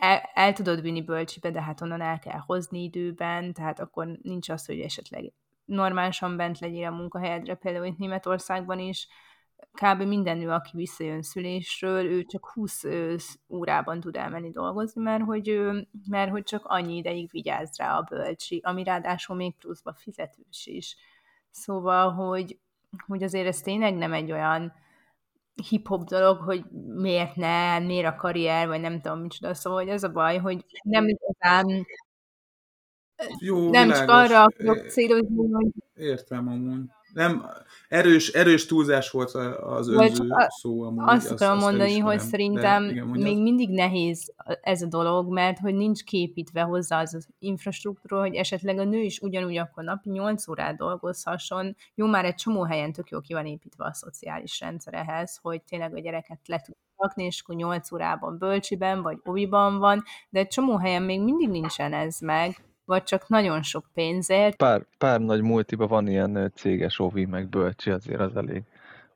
el, 0.00 0.30
el 0.34 0.52
tudod 0.52 0.80
vinni 0.80 1.02
bölcsibe, 1.02 1.50
de 1.50 1.62
hát 1.62 1.80
onnan 1.80 2.00
el 2.00 2.18
kell 2.18 2.38
hozni 2.38 2.82
időben, 2.82 3.52
tehát 3.52 3.80
akkor 3.80 4.06
nincs 4.22 4.48
az, 4.48 4.66
hogy 4.66 4.80
esetleg 4.80 5.32
normálisan 5.64 6.36
bent 6.36 6.58
legyél 6.58 6.86
a 6.86 6.96
munkahelyedre, 6.96 7.54
például 7.54 7.86
itt 7.86 7.98
Németországban 7.98 8.78
is, 8.78 9.08
kb. 9.72 10.02
minden 10.02 10.48
aki 10.48 10.76
visszajön 10.76 11.22
szülésről, 11.22 12.04
ő 12.04 12.24
csak 12.24 12.46
20 12.46 12.84
órában 13.48 14.00
tud 14.00 14.16
elmenni 14.16 14.50
dolgozni, 14.50 15.02
mert 15.02 15.24
hogy, 15.24 15.60
mert 16.08 16.30
hogy 16.30 16.42
csak 16.42 16.64
annyi 16.64 16.96
ideig 16.96 17.30
vigyáz 17.30 17.76
rá 17.76 17.96
a 17.96 18.06
bölcsi, 18.08 18.60
ami 18.64 18.84
ráadásul 18.84 19.36
még 19.36 19.56
pluszba 19.56 19.92
fizetős 19.92 20.66
is. 20.66 20.96
Szóval, 21.50 22.10
hogy, 22.10 22.58
hogy 23.06 23.22
azért 23.22 23.46
ez 23.46 23.60
tényleg 23.60 23.94
nem 23.94 24.12
egy 24.12 24.32
olyan 24.32 24.72
hip-hop 25.68 26.04
dolog, 26.04 26.38
hogy 26.38 26.64
miért 26.94 27.36
ne, 27.36 27.78
miért 27.78 28.06
a 28.06 28.16
karrier, 28.16 28.66
vagy 28.66 28.80
nem 28.80 29.00
tudom 29.00 29.20
micsoda, 29.20 29.54
szóval 29.54 29.82
hogy 29.82 29.90
az 29.90 30.04
a 30.04 30.08
baj, 30.08 30.38
hogy 30.38 30.64
nem 30.82 31.08
igazán 31.08 31.86
Jó, 33.38 33.70
nem 33.70 33.88
világos. 33.88 33.98
csak 33.98 34.08
arra 34.08 34.42
akarok 34.42 34.88
célozni, 34.88 35.50
hogy 35.52 35.70
Értem 35.94 36.48
amúgy. 36.48 36.90
Nem, 37.12 37.46
erős, 37.88 38.28
erős 38.28 38.66
túlzás 38.66 39.10
volt 39.10 39.30
az 39.60 39.88
önző 39.88 40.28
a- 40.28 40.50
szó 40.50 40.82
amúgy. 40.82 41.04
azt 41.06 41.30
akarom 41.30 41.58
mondani, 41.58 41.82
elismerem. 41.82 42.06
hogy 42.06 42.20
szerintem 42.20 42.86
De, 42.86 42.90
igen, 42.90 43.06
még 43.06 43.42
mindig 43.42 43.70
nehéz 43.70 44.32
ez 44.62 44.82
a 44.82 44.86
dolog, 44.86 45.32
mert 45.32 45.58
hogy 45.58 45.74
nincs 45.74 46.04
képítve 46.04 46.60
hozzá 46.60 47.00
az, 47.00 47.14
az 47.14 47.26
infrastruktúra, 47.38 48.20
hogy 48.20 48.34
esetleg 48.34 48.78
a 48.78 48.84
nő 48.84 49.00
is 49.00 49.18
ugyanúgy 49.20 49.56
akkor 49.56 49.84
napi 49.84 50.10
8 50.10 50.48
órát 50.48 50.76
dolgozhasson. 50.76 51.76
Jó, 51.94 52.06
már 52.06 52.24
egy 52.24 52.34
csomó 52.34 52.62
helyen 52.64 52.92
tök 52.92 53.08
jó 53.08 53.20
ki 53.20 53.32
van 53.32 53.46
építve 53.46 53.84
a 53.84 53.92
szociális 53.94 54.60
rendszer 54.60 54.94
ehhez, 54.94 55.38
hogy 55.42 55.62
tényleg 55.62 55.94
a 55.94 56.00
gyereket 56.00 56.38
le 56.46 56.60
tud 56.60 56.74
rakni, 56.96 57.24
és 57.24 57.40
akkor 57.40 57.54
8 57.54 57.92
órában 57.92 58.38
bölcsiben, 58.38 59.02
vagy 59.02 59.18
oviban 59.24 59.78
van, 59.78 60.02
de 60.30 60.38
egy 60.38 60.48
csomó 60.48 60.76
helyen 60.76 61.02
még 61.02 61.22
mindig 61.22 61.48
nincsen 61.48 61.92
ez 61.92 62.18
meg, 62.20 62.56
vagy 62.84 63.02
csak 63.02 63.28
nagyon 63.28 63.62
sok 63.62 63.88
pénzért. 63.94 64.56
Pár, 64.56 64.86
pár 64.98 65.20
nagy 65.20 65.42
multiba 65.42 65.86
van 65.86 66.08
ilyen 66.08 66.52
céges 66.54 66.98
ovi, 66.98 67.24
meg 67.24 67.48
bölcsi, 67.48 67.90
azért 67.90 68.20
az 68.20 68.36
elég 68.36 68.64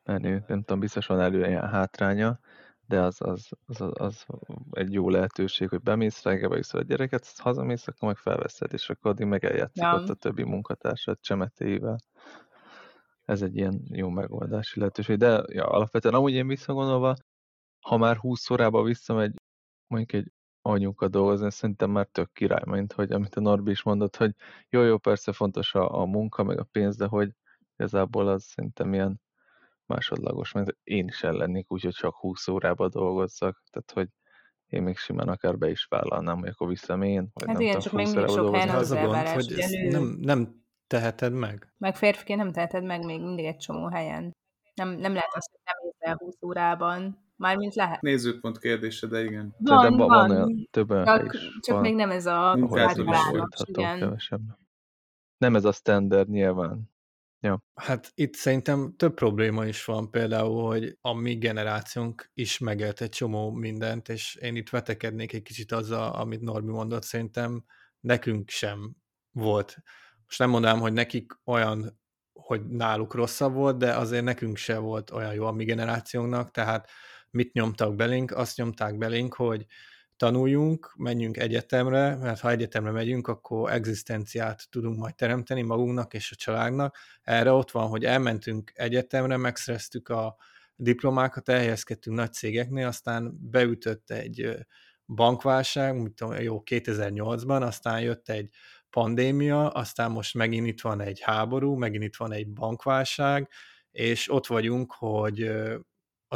menő. 0.05 0.45
Nem 0.47 0.61
tudom, 0.61 0.81
biztos 0.81 1.07
van 1.07 1.21
elő 1.21 1.47
ilyen 1.47 1.69
hátránya, 1.69 2.39
de 2.87 3.01
az, 3.01 3.17
az, 3.19 3.49
az, 3.67 3.81
az, 3.81 3.91
az 3.95 4.25
egy 4.71 4.93
jó 4.93 5.11
lehetőség, 5.11 5.69
hogy 5.69 5.81
bemész 5.81 6.23
reggelbe, 6.23 6.59
iszol 6.59 6.81
a 6.81 6.85
gyereket, 6.85 7.21
azt 7.21 7.41
hazamész, 7.41 7.87
akkor 7.87 8.09
meg 8.09 8.17
felveszed, 8.17 8.73
és 8.73 8.91
akkor 8.91 9.11
addig 9.11 9.27
meg 9.27 9.45
eljátszik 9.45 9.83
Ja. 9.83 9.95
ott 9.95 10.09
a 10.09 10.15
többi 10.15 10.43
munkatársad 10.43 11.19
csemetéivel. 11.21 11.97
Ez 13.25 13.43
egy 13.43 13.57
ilyen 13.57 13.83
jó 13.91 14.09
megoldási 14.09 14.79
lehetőség, 14.79 15.17
de 15.17 15.43
ja, 15.47 15.65
alapvetően 15.67 16.15
amúgy 16.15 16.33
én 16.33 16.47
visszagondolva, 16.47 17.17
ha 17.81 17.97
már 17.97 18.17
20 18.17 18.51
órába 18.51 18.83
visszamegy 18.83 19.35
mondjuk 19.87 20.23
egy 20.23 20.33
anyuka 20.67 21.09
dolgozni, 21.09 21.51
szerintem 21.51 21.91
már 21.91 22.07
tök 22.07 22.33
király, 22.33 22.63
mint 22.65 22.93
hogy 22.93 23.13
amit 23.13 23.35
a 23.35 23.41
Norbi 23.41 23.71
is 23.71 23.83
mondott, 23.83 24.17
hogy 24.17 24.35
jó, 24.69 24.83
jó, 24.83 24.99
persze 24.99 25.33
fontos 25.33 25.75
a, 25.75 26.01
a 26.01 26.05
munka, 26.05 26.43
meg 26.43 26.59
a 26.59 26.69
pénz, 26.73 26.97
de 26.97 27.07
hogy 27.07 27.31
igazából 27.77 28.29
az 28.29 28.45
szerintem 28.45 28.93
ilyen 28.93 29.21
másodlagos, 29.87 30.53
mert 30.53 30.77
én 30.83 31.07
is 31.07 31.23
ellennék 31.23 31.73
úgy, 31.73 31.83
hogy 31.83 31.95
csak 31.95 32.15
20 32.15 32.49
órába 32.49 32.89
dolgozzak, 32.89 33.63
tehát 33.71 33.91
hogy 33.93 34.09
én 34.67 34.83
még 34.83 34.97
simán 34.97 35.29
akár 35.29 35.59
be 35.59 35.71
is 35.71 35.85
vállalnám, 35.85 36.39
hogy 36.39 36.49
akkor 36.49 36.69
viszem 36.69 37.03
én, 37.03 37.31
vagy 37.33 37.47
Hát 37.47 37.57
nem 37.57 37.61
igen, 37.61 37.81
tudom, 37.81 37.81
csak 37.81 37.93
még 37.93 38.07
20 38.07 38.15
mindig 38.15 38.31
órába 38.31 38.47
sok 38.47 38.57
helyen 38.57 38.77
az 38.77 38.91
a 38.91 38.95
gond, 38.95 39.07
elvárás, 39.07 39.35
hogy 39.35 39.59
ezt 39.59 39.91
nem, 39.91 40.17
nem 40.21 40.65
teheted 40.87 41.33
meg. 41.33 41.73
Meg 41.79 41.97
férfiként 41.97 42.39
nem 42.39 42.53
teheted 42.53 42.85
meg 42.85 43.05
még 43.05 43.21
mindig 43.21 43.45
egy 43.45 43.57
csomó 43.57 43.87
helyen. 43.89 44.37
Nem, 44.75 44.89
nem 44.89 45.13
lehet 45.13 45.35
azt, 45.35 45.51
hogy 45.51 45.61
nem 45.65 45.89
ész 45.89 45.97
el 45.99 46.17
20 46.19 46.43
órában. 46.43 47.26
Mármint 47.37 47.75
lehet. 47.75 48.01
Nézőpont 48.01 48.59
kérdése, 48.59 49.07
de 49.07 49.25
igen. 49.25 49.55
Szerintem 49.65 49.97
van, 49.97 50.09
van 50.09 50.31
olyan, 50.31 50.69
több 50.71 50.91
olyan 50.91 51.07
hely 51.07 51.19
Csak, 51.19 51.35
is 51.35 51.59
csak 51.61 51.75
van, 51.75 51.81
még 51.81 51.95
nem 51.95 52.11
ez 52.11 52.27
a 52.27 52.59
kevesebb. 53.73 54.41
Nem 55.37 55.57
ez 55.57 55.65
a 55.65 55.73
standard 55.73 56.29
nyilván. 56.29 56.95
Hát 57.75 58.13
itt 58.15 58.35
szerintem 58.35 58.95
több 58.97 59.15
probléma 59.15 59.67
is 59.67 59.85
van, 59.85 60.11
például, 60.11 60.67
hogy 60.67 60.99
a 61.01 61.13
mi 61.13 61.37
generációnk 61.37 62.31
is 62.35 62.59
megélt 62.59 63.01
egy 63.01 63.09
csomó 63.09 63.51
mindent, 63.51 64.09
és 64.09 64.35
én 64.35 64.57
itt 64.57 64.69
vetekednék 64.69 65.33
egy 65.33 65.43
kicsit 65.43 65.73
azzal, 65.73 66.13
amit 66.13 66.41
Norbi 66.41 66.71
mondott, 66.71 67.03
szerintem 67.03 67.65
nekünk 68.01 68.49
sem 68.49 68.97
volt. 69.31 69.77
Most 70.27 70.39
nem 70.39 70.51
mondanám, 70.51 70.81
hogy 70.81 70.93
nekik 70.93 71.33
olyan, 71.45 72.01
hogy 72.33 72.67
náluk 72.67 73.15
rosszabb 73.15 73.55
volt, 73.55 73.77
de 73.77 73.95
azért 73.97 74.25
nekünk 74.25 74.57
se 74.57 74.79
volt 74.79 75.11
olyan 75.11 75.35
jó 75.35 75.45
a 75.45 75.53
mi 75.53 75.65
generációnknak, 75.65 76.51
tehát 76.51 76.89
mit 77.37 77.53
nyomtak 77.53 77.95
belénk? 77.95 78.31
Azt 78.31 78.57
nyomták 78.57 78.99
belénk, 78.99 79.35
hogy 79.35 79.67
tanuljunk, 80.17 80.93
menjünk 80.97 81.37
egyetemre, 81.37 82.17
mert 82.17 82.41
ha 82.41 82.51
egyetemre 82.51 82.91
megyünk, 82.91 83.29
akkor 83.29 83.73
egzisztenciát 83.73 84.67
tudunk 84.71 84.99
majd 84.99 85.15
teremteni 85.15 85.63
magunknak 85.63 86.15
és 86.15 86.33
a 86.33 86.35
családnak. 86.35 86.97
Erre 87.23 87.53
ott 87.53 87.71
van, 87.71 87.89
hogy 87.89 88.05
elmentünk 88.05 88.73
egyetemre, 88.75 89.37
megszereztük 89.37 90.09
a 90.09 90.37
diplomákat, 90.77 91.49
elhelyezkedtünk 91.49 92.17
nagy 92.17 92.33
cégeknél, 92.33 92.87
aztán 92.87 93.39
beütött 93.41 94.11
egy 94.11 94.67
bankválság, 95.07 96.03
mit 96.03 96.13
tudom, 96.13 96.41
jó, 96.41 96.63
2008-ban, 96.65 97.63
aztán 97.63 98.01
jött 98.01 98.29
egy 98.29 98.49
pandémia, 98.91 99.69
aztán 99.69 100.11
most 100.11 100.35
megint 100.35 100.67
itt 100.67 100.81
van 100.81 101.01
egy 101.01 101.21
háború, 101.21 101.75
megint 101.75 102.05
itt 102.05 102.17
van 102.17 102.33
egy 102.33 102.49
bankválság, 102.49 103.49
és 103.91 104.33
ott 104.33 104.47
vagyunk, 104.47 104.93
hogy 104.93 105.51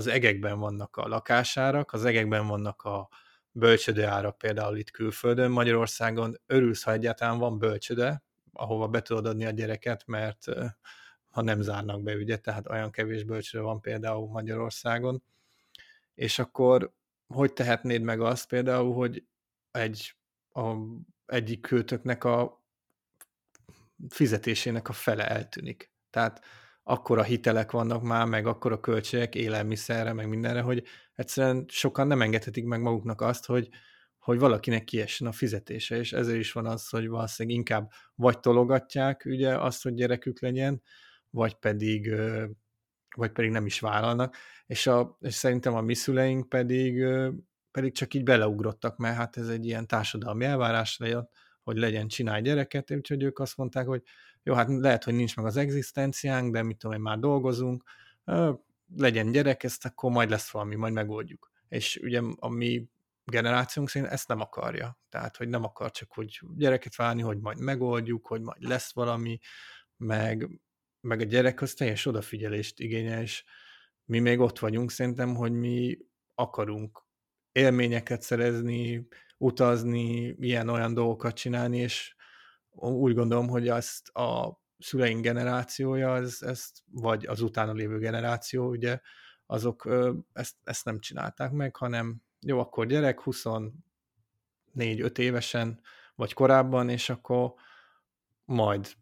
az 0.00 0.06
egekben 0.06 0.58
vannak 0.58 0.96
a 0.96 1.08
lakásárak, 1.08 1.92
az 1.92 2.04
egekben 2.04 2.46
vannak 2.46 2.82
a 2.82 3.08
bölcsödeárak 3.52 4.38
például 4.38 4.76
itt 4.76 4.90
külföldön, 4.90 5.50
Magyarországon 5.50 6.40
örülsz, 6.46 6.82
ha 6.82 6.92
egyáltalán 6.92 7.38
van 7.38 7.58
bölcsöde, 7.58 8.22
ahova 8.52 8.88
be 8.88 9.02
tudod 9.02 9.26
adni 9.26 9.44
a 9.44 9.50
gyereket, 9.50 10.06
mert 10.06 10.44
ha 11.30 11.42
nem 11.42 11.60
zárnak 11.60 12.02
be, 12.02 12.14
ugye, 12.14 12.36
tehát 12.36 12.68
olyan 12.68 12.90
kevés 12.90 13.24
bölcsöde 13.24 13.62
van 13.62 13.80
például 13.80 14.28
Magyarországon. 14.28 15.22
És 16.14 16.38
akkor 16.38 16.92
hogy 17.26 17.52
tehetnéd 17.52 18.02
meg 18.02 18.20
azt 18.20 18.48
például, 18.48 18.94
hogy 18.94 19.24
egy, 19.70 20.16
a, 20.52 20.74
egyik 21.26 21.60
költöknek 21.60 22.24
a 22.24 22.64
fizetésének 24.08 24.88
a 24.88 24.92
fele 24.92 25.28
eltűnik. 25.28 25.92
Tehát 26.10 26.44
akkora 26.90 27.22
hitelek 27.22 27.70
vannak 27.70 28.02
már, 28.02 28.26
meg 28.26 28.46
akkora 28.46 28.80
költségek 28.80 29.34
élelmiszerre, 29.34 30.12
meg 30.12 30.28
mindenre, 30.28 30.60
hogy 30.60 30.84
egyszerűen 31.14 31.64
sokan 31.68 32.06
nem 32.06 32.22
engedhetik 32.22 32.64
meg 32.64 32.80
maguknak 32.80 33.20
azt, 33.20 33.46
hogy, 33.46 33.68
hogy 34.18 34.38
valakinek 34.38 34.84
kiessen 34.84 35.26
a 35.26 35.32
fizetése, 35.32 35.96
és 35.96 36.12
ezért 36.12 36.38
is 36.38 36.52
van 36.52 36.66
az, 36.66 36.88
hogy 36.88 37.08
valószínűleg 37.08 37.58
inkább 37.58 37.90
vagy 38.14 38.40
tologatják 38.40 39.22
ugye 39.26 39.58
azt, 39.58 39.82
hogy 39.82 39.94
gyerekük 39.94 40.40
legyen, 40.40 40.82
vagy 41.30 41.54
pedig, 41.54 42.14
vagy 43.16 43.32
pedig 43.32 43.50
nem 43.50 43.66
is 43.66 43.80
vállalnak, 43.80 44.36
és, 44.66 44.86
a, 44.86 45.16
és 45.20 45.34
szerintem 45.34 45.74
a 45.74 45.80
mi 45.80 45.94
szüleink 45.94 46.48
pedig, 46.48 47.04
pedig 47.70 47.94
csak 47.94 48.14
így 48.14 48.22
beleugrottak, 48.22 48.96
mert 48.96 49.16
hát 49.16 49.36
ez 49.36 49.48
egy 49.48 49.66
ilyen 49.66 49.86
társadalmi 49.86 50.44
elvárás 50.44 50.98
hogy 51.62 51.76
legyen 51.76 52.08
csinálj 52.08 52.42
gyereket, 52.42 52.90
úgyhogy 52.90 53.22
ők 53.22 53.38
azt 53.38 53.56
mondták, 53.56 53.86
hogy 53.86 54.02
jó, 54.42 54.54
hát 54.54 54.68
lehet, 54.68 55.04
hogy 55.04 55.14
nincs 55.14 55.36
meg 55.36 55.46
az 55.46 55.56
egzisztenciánk, 55.56 56.52
de 56.52 56.62
mit 56.62 56.76
tudom 56.76 56.96
én, 56.96 57.02
már 57.02 57.18
dolgozunk, 57.18 57.82
legyen 58.96 59.32
gyerek, 59.32 59.62
ezt 59.62 59.84
akkor 59.84 60.10
majd 60.10 60.30
lesz 60.30 60.50
valami, 60.50 60.74
majd 60.74 60.92
megoldjuk. 60.92 61.50
És 61.68 62.00
ugye 62.02 62.20
a 62.36 62.48
mi 62.48 62.88
generációnk 63.24 63.88
szerint 63.88 64.12
ezt 64.12 64.28
nem 64.28 64.40
akarja. 64.40 64.98
Tehát, 65.08 65.36
hogy 65.36 65.48
nem 65.48 65.64
akar 65.64 65.90
csak, 65.90 66.12
hogy 66.12 66.40
gyereket 66.56 66.96
válni, 66.96 67.22
hogy 67.22 67.38
majd 67.38 67.60
megoldjuk, 67.60 68.26
hogy 68.26 68.40
majd 68.40 68.62
lesz 68.62 68.92
valami, 68.92 69.38
meg, 69.96 70.48
meg 71.00 71.20
a 71.20 71.24
gyerek 71.24 71.60
az 71.60 71.74
teljes 71.74 72.06
odafigyelést 72.06 72.80
igényel, 72.80 73.22
és 73.22 73.44
mi 74.04 74.18
még 74.18 74.38
ott 74.38 74.58
vagyunk 74.58 74.90
szerintem, 74.90 75.34
hogy 75.34 75.52
mi 75.52 75.98
akarunk 76.34 77.04
élményeket 77.52 78.22
szerezni, 78.22 79.06
utazni, 79.38 80.36
ilyen-olyan 80.38 80.94
dolgokat 80.94 81.34
csinálni, 81.34 81.78
és 81.78 82.14
úgy 82.74 83.14
gondolom, 83.14 83.48
hogy 83.48 83.68
azt 83.68 84.08
a 84.08 84.60
szüleink 84.78 85.22
generációja, 85.22 86.16
ez, 86.16 86.38
ezt, 86.40 86.82
vagy 86.90 87.26
az 87.26 87.40
utána 87.40 87.72
lévő 87.72 87.98
generáció, 87.98 88.68
ugye, 88.68 89.00
azok 89.46 89.88
ezt, 90.32 90.56
ezt 90.64 90.84
nem 90.84 90.98
csinálták 90.98 91.50
meg, 91.50 91.76
hanem 91.76 92.22
jó, 92.40 92.58
akkor 92.58 92.86
gyerek, 92.86 93.20
24-5 93.24 95.18
évesen, 95.18 95.80
vagy 96.14 96.32
korábban, 96.32 96.88
és 96.88 97.10
akkor 97.10 97.54
majd, 98.44 98.92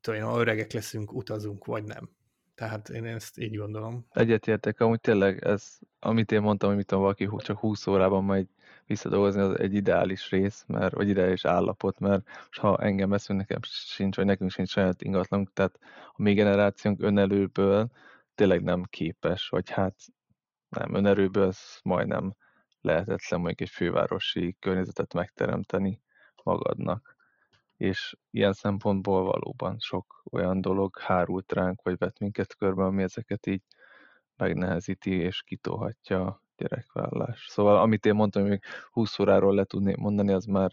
tudom 0.00 0.38
öregek 0.38 0.72
leszünk, 0.72 1.12
utazunk, 1.12 1.64
vagy 1.64 1.84
nem. 1.84 2.17
Tehát 2.58 2.88
én 2.88 3.04
ezt 3.04 3.38
így 3.38 3.56
gondolom. 3.56 4.06
Egyetértek, 4.12 4.80
amúgy 4.80 5.00
tényleg 5.00 5.44
ez, 5.44 5.78
amit 5.98 6.32
én 6.32 6.40
mondtam, 6.40 6.68
hogy 6.68 6.78
mit 6.78 6.86
tudom, 6.86 7.02
valaki 7.02 7.28
csak 7.38 7.58
20 7.58 7.86
órában 7.86 8.24
majd 8.24 8.46
visszadolgozni, 8.86 9.40
az 9.40 9.58
egy 9.58 9.74
ideális 9.74 10.30
rész, 10.30 10.64
mert, 10.66 10.94
vagy 10.94 11.08
ideális 11.08 11.44
állapot, 11.44 11.98
mert 11.98 12.26
ha 12.50 12.78
engem 12.78 13.10
veszünk, 13.10 13.38
nekem 13.38 13.58
sincs, 13.62 14.16
vagy 14.16 14.24
nekünk 14.24 14.50
sincs 14.50 14.68
saját 14.68 15.02
ingatlanunk, 15.02 15.52
tehát 15.52 15.78
a 16.12 16.22
mi 16.22 16.32
generációnk 16.34 17.02
önelőből 17.02 17.90
tényleg 18.34 18.62
nem 18.62 18.82
képes, 18.82 19.48
vagy 19.48 19.70
hát 19.70 19.94
nem, 20.68 20.94
önerőből 20.94 21.46
ez 21.46 21.58
majdnem 21.82 22.34
lehetetlen 22.80 23.40
mondjuk 23.40 23.60
egy 23.60 23.74
fővárosi 23.74 24.56
környezetet 24.60 25.14
megteremteni 25.14 26.00
magadnak. 26.42 27.16
És 27.78 28.16
ilyen 28.30 28.52
szempontból 28.52 29.24
valóban 29.24 29.78
sok 29.78 30.22
olyan 30.30 30.60
dolog 30.60 30.98
hárult 30.98 31.52
ránk, 31.52 31.82
vagy 31.82 31.98
vett 31.98 32.18
minket 32.18 32.56
körbe, 32.56 32.84
ami 32.84 33.02
ezeket 33.02 33.46
így 33.46 33.62
megnehezíti 34.36 35.10
és 35.10 35.42
kitolhatja 35.42 36.26
a 36.26 36.42
gyerekvállás. 36.56 37.46
Szóval 37.48 37.76
amit 37.78 38.06
én 38.06 38.14
mondtam, 38.14 38.42
hogy 38.42 38.50
még 38.50 38.62
20 38.90 39.18
óráról 39.18 39.54
le 39.54 39.64
tudnék 39.64 39.96
mondani, 39.96 40.32
az 40.32 40.44
már 40.44 40.70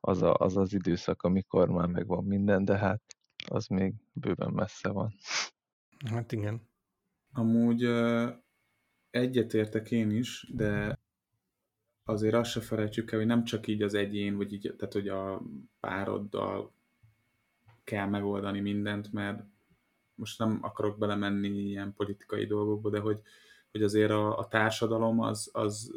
az, 0.00 0.22
a, 0.22 0.34
az 0.34 0.56
az 0.56 0.72
időszak, 0.72 1.22
amikor 1.22 1.68
már 1.68 1.86
megvan 1.86 2.24
minden, 2.24 2.64
de 2.64 2.76
hát 2.78 3.02
az 3.48 3.66
még 3.66 3.94
bőven 4.12 4.52
messze 4.52 4.88
van. 4.88 5.14
Hát 6.10 6.32
igen. 6.32 6.68
Amúgy 7.32 7.84
egyetértek 9.10 9.90
én 9.90 10.10
is, 10.10 10.50
de 10.54 10.98
azért 12.08 12.34
azt 12.34 12.50
se 12.50 12.60
felejtsük 12.60 13.12
el, 13.12 13.18
hogy 13.18 13.28
nem 13.28 13.44
csak 13.44 13.66
így 13.66 13.82
az 13.82 13.94
egyén, 13.94 14.36
vagy 14.36 14.52
így, 14.52 14.74
tehát 14.76 14.92
hogy 14.92 15.08
a 15.08 15.42
pároddal 15.80 16.72
kell 17.84 18.06
megoldani 18.06 18.60
mindent, 18.60 19.12
mert 19.12 19.42
most 20.14 20.38
nem 20.38 20.58
akarok 20.62 20.98
belemenni 20.98 21.48
ilyen 21.48 21.94
politikai 21.96 22.46
dolgokba, 22.46 22.90
de 22.90 22.98
hogy, 22.98 23.20
hogy 23.70 23.82
azért 23.82 24.10
a, 24.10 24.38
a 24.38 24.48
társadalom 24.48 25.20
az, 25.20 25.50
az 25.52 25.92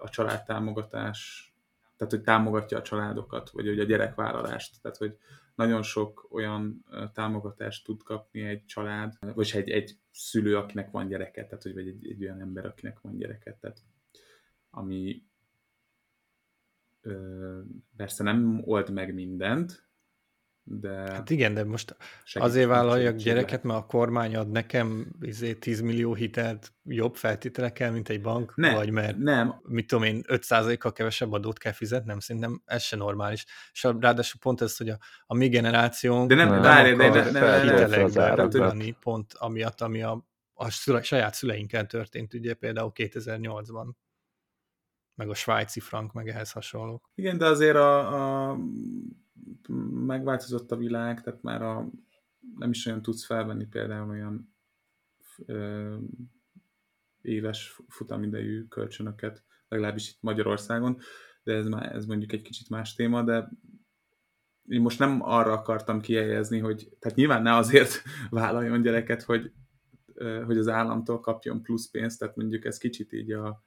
a 0.00 0.08
családtámogatás, 0.08 1.52
tehát 1.96 2.12
hogy 2.12 2.22
támogatja 2.22 2.78
a 2.78 2.82
családokat, 2.82 3.50
vagy 3.50 3.66
hogy 3.66 3.80
a 3.80 3.84
gyerekvállalást, 3.84 4.82
tehát 4.82 4.96
hogy 4.96 5.18
nagyon 5.54 5.82
sok 5.82 6.28
olyan 6.30 6.84
támogatást 7.12 7.84
tud 7.84 8.02
kapni 8.02 8.40
egy 8.40 8.64
család, 8.64 9.12
vagy 9.34 9.50
egy, 9.54 9.70
egy 9.70 9.98
szülő, 10.10 10.56
akinek 10.56 10.90
van 10.90 11.08
gyereke, 11.08 11.44
tehát 11.44 11.62
hogy 11.62 11.74
vagy 11.74 11.88
egy, 11.88 12.08
egy 12.08 12.22
olyan 12.22 12.40
ember, 12.40 12.66
akinek 12.66 13.00
van 13.00 13.16
gyereke, 13.16 13.56
tehát 13.60 13.82
ami 14.74 15.22
ö, 17.00 17.60
persze 17.96 18.22
nem 18.22 18.60
old 18.64 18.90
meg 18.90 19.14
mindent, 19.14 19.84
de... 20.66 20.90
Hát 20.90 21.30
igen, 21.30 21.54
de 21.54 21.64
most 21.64 21.96
azért 22.32 22.68
vállaljak 22.68 23.16
gyereket, 23.16 23.62
mert 23.62 23.78
a 23.78 23.86
kormány 23.86 24.36
ad 24.36 24.50
nekem 24.50 25.06
izé, 25.20 25.54
10 25.54 25.80
millió 25.80 26.14
hitelt 26.14 26.72
jobb 26.84 27.16
feltételekkel, 27.16 27.92
mint 27.92 28.08
egy 28.08 28.20
bank, 28.20 28.56
ne, 28.56 28.74
vagy 28.74 28.90
mert 28.90 29.16
nem. 29.18 29.60
mit 29.62 29.86
tudom 29.86 30.04
én, 30.04 30.22
5%-kal 30.26 30.92
kevesebb 30.92 31.32
adót 31.32 31.58
kell 31.58 31.72
fizetnem, 31.72 32.20
szerintem 32.20 32.62
ez 32.64 32.82
se 32.82 32.96
normális. 32.96 33.44
És 33.72 33.82
ráadásul 33.82 34.40
pont 34.40 34.60
ez, 34.60 34.76
hogy 34.76 34.88
a, 34.88 34.98
a 35.26 35.34
mi 35.34 35.48
generációnk 35.48 36.28
de 36.28 36.34
nem, 36.34 36.48
nem, 36.48 36.62
várj, 36.62 36.94
de, 36.94 37.10
de, 37.10 37.30
nem, 37.30 37.62
hitelekbe 37.62 38.96
pont 39.00 39.32
amiatt, 39.34 39.80
ami 39.80 40.02
a, 40.02 40.26
a 40.54 40.70
szüle, 40.70 41.02
saját 41.02 41.34
szüleinkkel 41.34 41.86
történt, 41.86 42.34
ugye 42.34 42.54
például 42.54 42.92
2008-ban 42.94 43.86
meg 45.14 45.28
a 45.28 45.34
svájci 45.34 45.80
frank, 45.80 46.12
meg 46.12 46.28
ehhez 46.28 46.52
hasonlók. 46.52 47.10
Igen, 47.14 47.38
de 47.38 47.46
azért 47.46 47.76
a, 47.76 48.50
a 48.50 48.58
megváltozott 49.90 50.72
a 50.72 50.76
világ, 50.76 51.22
tehát 51.22 51.42
már 51.42 51.62
a, 51.62 51.88
nem 52.56 52.70
is 52.70 52.86
olyan 52.86 53.02
tudsz 53.02 53.24
felvenni 53.24 53.66
például 53.66 54.08
olyan 54.08 54.54
ö, 55.46 55.96
éves 57.20 57.80
futamidejű 57.88 58.64
kölcsönöket, 58.64 59.44
legalábbis 59.68 60.10
itt 60.10 60.18
Magyarországon, 60.20 60.98
de 61.42 61.54
ez, 61.54 61.66
már, 61.66 61.94
ez 61.94 62.06
mondjuk 62.06 62.32
egy 62.32 62.42
kicsit 62.42 62.68
más 62.68 62.94
téma, 62.94 63.22
de 63.22 63.50
én 64.68 64.80
most 64.80 64.98
nem 64.98 65.22
arra 65.22 65.52
akartam 65.52 66.00
kihelyezni, 66.00 66.58
hogy 66.58 66.88
tehát 66.98 67.16
nyilván 67.16 67.42
ne 67.42 67.56
azért 67.56 68.02
vállaljon 68.30 68.82
gyereket, 68.82 69.22
hogy, 69.22 69.52
hogy 70.44 70.58
az 70.58 70.68
államtól 70.68 71.20
kapjon 71.20 71.62
plusz 71.62 71.90
pénzt, 71.90 72.18
tehát 72.18 72.36
mondjuk 72.36 72.64
ez 72.64 72.78
kicsit 72.78 73.12
így 73.12 73.32
a, 73.32 73.62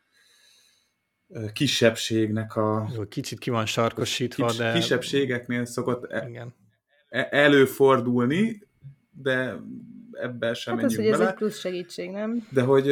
kisebbségnek 1.53 2.55
a... 2.55 2.89
Jó, 2.95 3.05
kicsit 3.05 3.39
ki 3.39 3.49
van 3.49 3.65
sarkosítva, 3.65 4.45
kis, 4.45 4.57
de... 4.57 4.73
Kisebbségeknél 4.73 5.65
szokott 5.65 6.11
e, 6.11 6.27
Igen. 6.29 6.53
E, 7.09 7.27
előfordulni, 7.31 8.61
de 9.11 9.59
ebben 10.11 10.53
sem 10.53 10.73
hát 10.73 10.81
menjünk 10.81 11.01
az, 11.01 11.09
hogy 11.09 11.17
bele. 11.17 11.23
ez 11.23 11.29
egy 11.29 11.37
plusz 11.37 11.59
segítség, 11.59 12.09
nem? 12.09 12.47
De 12.49 12.61
hogy, 12.61 12.83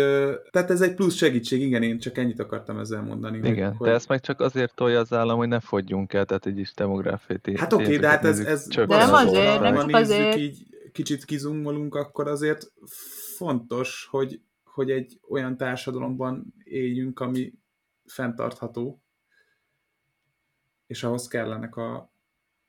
tehát 0.52 0.70
ez 0.70 0.82
egy 0.82 0.94
plusz 0.94 1.16
segítség, 1.16 1.62
igen, 1.62 1.84
én 1.84 2.00
csak 2.00 2.18
ennyit 2.18 2.40
akartam 2.40 2.80
ezzel 2.80 3.02
mondani. 3.02 3.38
Igen, 3.38 3.74
hogy, 3.74 3.88
de 3.88 3.94
ezt 3.94 4.08
meg 4.08 4.22
csak 4.22 4.40
azért 4.40 4.76
tolja 4.76 5.00
az 5.00 5.14
állam, 5.14 5.38
hogy 5.38 5.48
ne 5.48 5.60
fogyjunk 5.60 6.14
el, 6.14 6.26
tehát 6.26 6.46
egy 6.46 6.58
is 6.58 6.74
demográfiai 6.74 7.58
Hát 7.58 7.74
oké, 7.74 7.84
okay, 7.84 7.98
de 7.98 8.08
hát 8.08 8.26
ez, 8.26 8.40
ez 8.40 8.68
de 8.68 8.86
nem 8.86 9.14
azért, 9.14 9.60
nem 9.60 9.76
csak 9.76 9.96
azért. 9.96 10.38
így 10.38 10.66
kicsit 10.92 11.26
kizungolunk, 11.26 11.96
akkor 11.96 12.28
azért 12.28 12.72
fontos, 13.38 14.08
hogy, 14.12 14.40
hogy 14.64 14.92
egy 14.92 15.20
olyan 15.30 15.58
társadalomban 15.58 16.54
éljünk, 16.64 17.20
ami 17.20 17.54
fenntartható, 18.06 19.04
és 20.88 21.04
ahhoz 21.04 21.28
kellenek 21.28 21.76
a 21.76 22.14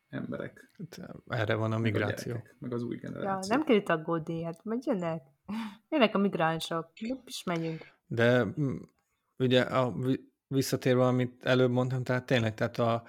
emberek. 0.08 0.70
Hát, 0.78 1.10
erre 1.26 1.54
van 1.54 1.72
a 1.72 1.78
migráció. 1.78 2.32
Meg, 2.32 2.40
a 2.40 2.44
gyerekek, 2.44 2.60
meg 2.60 2.72
az 2.72 2.82
új 2.82 2.96
generáció. 2.96 3.50
Ja, 3.50 3.56
nem 3.56 3.66
kell 3.66 3.76
itt 3.76 3.88
aggódni, 3.88 4.42
hát 4.42 4.64
majd 4.64 4.84
jönnek. 4.86 5.22
Jönnek 5.88 6.14
a 6.14 6.18
migránsok, 6.18 6.90
is 7.24 7.42
megyünk. 7.44 7.86
De 8.06 8.44
mm, 8.44 8.76
ugye 9.38 9.60
a, 9.60 9.94
visszatérve, 10.46 11.06
amit 11.06 11.44
előbb 11.44 11.70
mondtam, 11.70 12.02
tehát 12.02 12.26
tényleg, 12.26 12.54
tehát 12.54 12.78
a, 12.78 13.02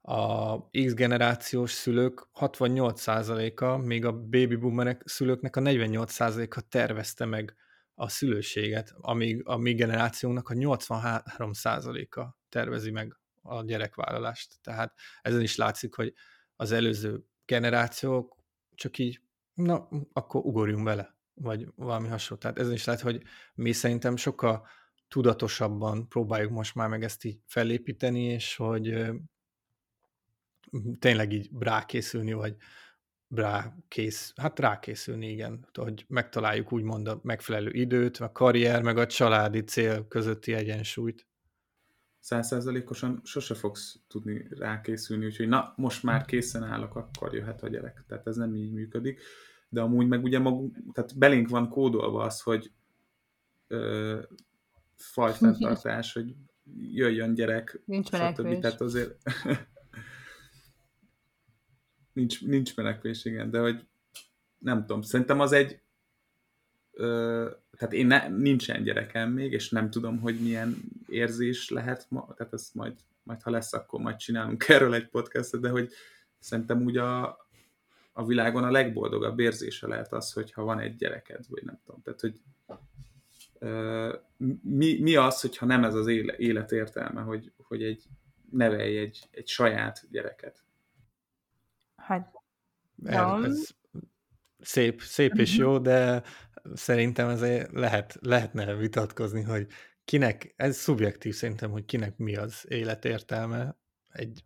a 0.00 0.68
X 0.70 0.94
generációs 0.94 1.70
szülők 1.70 2.28
68%-a, 2.40 3.76
még 3.76 4.04
a 4.04 4.12
baby 4.12 4.56
boomerek 4.56 5.02
szülőknek 5.04 5.56
a 5.56 5.60
48%-a 5.60 6.60
tervezte 6.68 7.24
meg 7.24 7.54
a 8.00 8.08
szülőséget, 8.08 8.94
amíg 9.00 9.42
a 9.44 9.56
mi 9.56 9.74
generációnak 9.74 10.48
a 10.48 10.54
83%-a 10.54 12.36
tervezi 12.48 12.90
meg 12.90 13.16
a 13.42 13.62
gyerekvállalást. 13.62 14.58
Tehát 14.62 14.94
ezen 15.22 15.40
is 15.40 15.56
látszik, 15.56 15.94
hogy 15.94 16.14
az 16.56 16.72
előző 16.72 17.24
generációk 17.44 18.36
csak 18.74 18.98
így, 18.98 19.20
na, 19.54 19.88
akkor 20.12 20.44
ugorjunk 20.44 20.84
bele, 20.84 21.16
vagy 21.34 21.68
valami 21.74 22.08
hasonló. 22.08 22.42
Tehát 22.42 22.58
ezen 22.58 22.72
is 22.72 22.84
lehet, 22.84 23.00
hogy 23.00 23.22
mi 23.54 23.72
szerintem 23.72 24.16
sokkal 24.16 24.66
tudatosabban 25.08 26.08
próbáljuk 26.08 26.50
most 26.50 26.74
már 26.74 26.88
meg 26.88 27.02
ezt 27.04 27.24
így 27.24 27.40
felépíteni, 27.46 28.22
és 28.22 28.56
hogy 28.56 29.10
tényleg 30.98 31.32
így 31.32 31.50
rákészülni, 31.58 32.32
vagy 32.32 32.56
rákész, 33.34 34.32
hát 34.36 34.58
rákészülni, 34.58 35.30
igen, 35.30 35.66
hogy 35.74 36.04
megtaláljuk 36.08 36.72
úgymond 36.72 37.08
a 37.08 37.20
megfelelő 37.22 37.70
időt, 37.72 38.16
a 38.16 38.32
karrier, 38.32 38.82
meg 38.82 38.98
a 38.98 39.06
családi 39.06 39.64
cél 39.64 40.08
közötti 40.08 40.52
egyensúlyt. 40.52 41.26
Százszerzalékosan 42.18 43.20
sose 43.24 43.54
fogsz 43.54 43.98
tudni 44.08 44.46
rákészülni, 44.50 45.24
úgyhogy 45.24 45.48
na, 45.48 45.72
most 45.76 46.02
már 46.02 46.24
készen 46.24 46.62
állok, 46.62 46.96
akkor 46.96 47.34
jöhet 47.34 47.62
a 47.62 47.68
gyerek. 47.68 48.04
Tehát 48.08 48.26
ez 48.26 48.36
nem 48.36 48.54
így 48.54 48.72
működik. 48.72 49.20
De 49.68 49.80
amúgy 49.80 50.08
meg 50.08 50.22
ugye 50.24 50.38
magunk, 50.38 50.76
tehát 50.92 51.18
belénk 51.18 51.48
van 51.48 51.68
kódolva 51.68 52.22
az, 52.22 52.40
hogy 52.40 52.70
ö, 53.66 54.18
fajfenntartás, 54.96 56.12
hogy 56.12 56.34
jöjjön 56.92 57.34
gyerek, 57.34 57.80
Nincs 57.84 58.06
stb. 58.06 58.58
Tehát 58.58 58.80
azért 58.80 59.16
nincs, 62.20 62.44
nincs 62.44 62.76
menekvés, 62.76 63.24
igen, 63.24 63.50
de 63.50 63.60
hogy 63.60 63.86
nem 64.58 64.80
tudom, 64.80 65.02
szerintem 65.02 65.40
az 65.40 65.52
egy 65.52 65.80
ö, 66.92 67.50
tehát 67.76 67.94
én 67.94 68.06
ne, 68.06 68.28
nincsen 68.28 68.82
gyerekem 68.82 69.32
még, 69.32 69.52
és 69.52 69.70
nem 69.70 69.90
tudom, 69.90 70.20
hogy 70.20 70.40
milyen 70.40 70.76
érzés 71.08 71.70
lehet 71.70 72.06
ma, 72.08 72.34
tehát 72.36 72.52
ezt 72.52 72.74
majd, 72.74 72.94
majd 73.22 73.42
ha 73.42 73.50
lesz, 73.50 73.72
akkor 73.72 74.00
majd 74.00 74.16
csinálunk 74.16 74.68
erről 74.68 74.94
egy 74.94 75.08
podcastot, 75.08 75.60
de 75.60 75.68
hogy 75.68 75.92
szerintem 76.38 76.82
úgy 76.82 76.96
a, 76.96 77.28
a 78.12 78.26
világon 78.26 78.64
a 78.64 78.70
legboldogabb 78.70 79.38
érzése 79.38 79.86
lehet 79.86 80.12
az, 80.12 80.32
hogyha 80.32 80.62
van 80.62 80.78
egy 80.78 80.96
gyereked, 80.96 81.44
vagy 81.48 81.62
nem 81.64 81.80
tudom, 81.84 82.02
tehát 82.02 82.20
hogy 82.20 82.40
ö, 83.58 84.14
mi, 84.62 85.00
mi 85.00 85.16
az, 85.16 85.40
hogyha 85.40 85.66
nem 85.66 85.84
ez 85.84 85.94
az 85.94 86.06
élet, 86.36 86.72
értelme, 86.72 87.20
hogy, 87.20 87.52
hogy 87.56 87.82
egy 87.82 88.04
nevelj 88.50 88.98
egy, 88.98 89.28
egy 89.30 89.48
saját 89.48 90.06
gyereket. 90.10 90.64
Hát, 92.00 92.32
ez 93.44 93.68
szép, 94.58 95.02
szép 95.02 95.34
és 95.34 95.56
jó, 95.56 95.78
de 95.78 96.22
szerintem 96.74 97.28
azért 97.28 97.72
lehet, 97.72 98.18
lehetne 98.20 98.74
vitatkozni, 98.74 99.42
hogy 99.42 99.66
kinek, 100.04 100.52
ez 100.56 100.76
szubjektív 100.76 101.34
szerintem, 101.34 101.70
hogy 101.70 101.84
kinek 101.84 102.16
mi 102.16 102.36
az 102.36 102.64
életértelme. 102.68 103.76
Egy, 104.08 104.42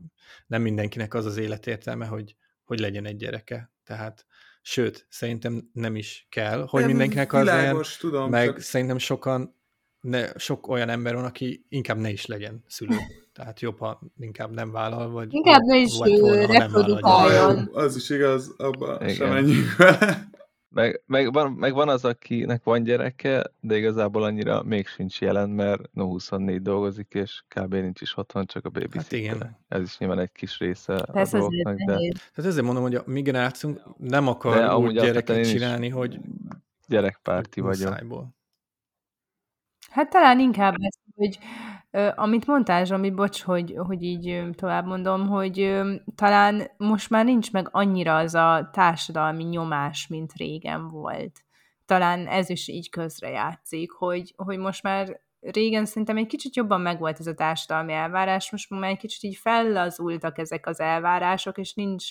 nem 0.47 0.62
mindenkinek 0.62 1.14
az 1.14 1.25
az 1.25 1.37
életértelme, 1.37 2.07
hogy, 2.07 2.37
hogy 2.64 2.79
legyen 2.79 3.07
egy 3.07 3.17
gyereke. 3.17 3.73
Tehát 3.85 4.27
Sőt, 4.67 5.07
szerintem 5.09 5.71
nem 5.73 5.97
is 5.97 6.27
kell, 6.31 6.67
hogy 6.67 6.81
Nem, 6.81 6.88
mindenkinek 6.88 7.33
az 7.33 7.45
legyen, 7.45 7.83
tudom, 7.99 8.31
meg 8.31 8.47
csak- 8.47 8.61
szerintem 8.61 8.99
sokan, 8.99 9.57
ne, 10.01 10.38
sok 10.38 10.69
olyan 10.69 10.88
ember 10.88 11.14
van, 11.14 11.25
aki 11.25 11.67
inkább 11.69 11.99
ne 11.99 12.11
is 12.11 12.27
legyen 12.27 12.64
szülő. 12.67 12.97
Tehát 13.35 13.61
jobb, 13.61 13.79
ha 13.79 14.01
inkább 14.18 14.51
nem 14.55 14.70
vállal, 14.70 15.11
vagy 15.11 15.35
Inkább 15.35 15.62
ne 15.62 15.77
is 15.77 15.99
reprodukáljon. 16.47 17.68
az 17.73 17.97
is 17.97 18.11
igaz, 18.11 18.55
abba 18.57 18.99
Igen. 19.01 19.14
sem 19.14 19.29
menjünk 19.33 19.77
vele. 19.77 20.29
Meg, 20.68 21.03
meg, 21.07 21.33
van, 21.33 21.53
meg 21.53 21.75
van 21.75 21.88
az, 21.88 22.05
akinek 22.05 22.64
van 22.64 22.83
gyereke, 22.83 23.51
de 23.61 23.77
igazából 23.77 24.23
annyira 24.23 24.62
még 24.62 24.87
sincs 24.87 25.20
jelen, 25.20 25.51
mert 25.51 25.92
no 25.92 26.05
24 26.05 26.62
dolgozik, 26.62 27.12
és 27.14 27.42
kb. 27.49 27.75
nincs 27.75 28.01
is 28.01 28.16
otthon, 28.16 28.47
csak 28.47 28.64
a 28.64 28.68
babysitter. 28.68 29.03
Hát 29.03 29.12
igen. 29.12 29.57
Ez 29.68 29.81
is 29.83 29.99
nyilván 29.99 30.18
egy 30.18 30.33
kis 30.33 30.59
része 30.59 30.94
a 30.94 31.12
Persze 31.12 31.37
azért 31.38 31.62
dolgoknak, 31.64 31.77
de. 31.77 31.94
Tehát 32.09 32.51
ezért 32.51 32.64
mondom, 32.64 32.83
hogy 32.83 32.94
a 32.94 33.03
mi 33.07 33.23
generációnk 33.23 33.81
nem 33.99 34.29
akar 34.29 34.57
de 34.57 34.77
úgy 34.77 34.92
gyereket 34.92 35.49
csinálni, 35.49 35.88
hogy 35.88 36.18
gyerekpárti 36.88 37.61
vagyok. 37.61 37.88
muszájból. 37.88 38.35
Hát 39.90 40.11
talán 40.11 40.40
inkább 40.40 40.75
ez, 40.79 40.94
hogy 41.14 41.38
amit 42.14 42.46
mondtál, 42.46 42.85
Zsomi, 42.85 43.11
bocs, 43.11 43.42
hogy, 43.42 43.74
hogy 43.76 44.02
így 44.02 44.44
tovább 44.57 44.87
mondom, 44.87 45.28
hogy 45.28 45.80
talán 46.14 46.70
most 46.76 47.11
már 47.11 47.24
nincs 47.24 47.52
meg 47.52 47.68
annyira 47.70 48.16
az 48.16 48.35
a 48.35 48.68
társadalmi 48.72 49.44
nyomás, 49.44 50.07
mint 50.07 50.33
régen 50.33 50.88
volt. 50.88 51.44
Talán 51.85 52.26
ez 52.26 52.50
is 52.50 52.68
így 52.68 52.90
közrejátszik, 52.90 53.92
hogy, 53.92 54.35
hogy 54.37 54.59
most 54.59 54.83
már 54.83 55.20
régen 55.40 55.85
szerintem 55.85 56.16
egy 56.16 56.26
kicsit 56.26 56.57
jobban 56.57 56.80
megvolt 56.80 57.18
ez 57.18 57.26
a 57.26 57.35
társadalmi 57.35 57.92
elvárás, 57.92 58.50
most 58.50 58.70
már 58.70 58.90
egy 58.90 58.98
kicsit 58.98 59.22
így 59.22 59.37
fellazultak 59.37 60.38
ezek 60.38 60.66
az 60.66 60.80
elvárások, 60.80 61.59
és 61.59 61.74
nincs 61.74 62.04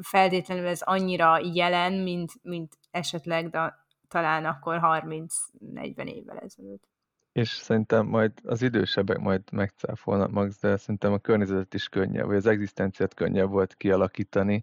feltétlenül 0.00 0.66
ez 0.66 0.82
annyira 0.82 1.40
jelen, 1.52 1.92
mint, 1.92 2.32
mint 2.42 2.78
esetleg 2.90 3.50
de 3.50 3.74
talán 4.08 4.44
akkor 4.44 4.80
30-40 4.82 6.04
évvel 6.04 6.38
ezelőtt. 6.38 6.91
És 7.32 7.48
szerintem 7.48 8.06
majd 8.06 8.32
az 8.44 8.62
idősebbek 8.62 9.18
majd 9.18 9.42
megcáfolnak 9.52 10.30
max, 10.30 10.60
de 10.60 10.76
szerintem 10.76 11.12
a 11.12 11.18
környezetet 11.18 11.74
is 11.74 11.88
könnyebb, 11.88 12.26
vagy 12.26 12.36
az 12.36 12.46
egzisztenciát 12.46 13.14
könnyebb 13.14 13.50
volt 13.50 13.74
kialakítani 13.74 14.62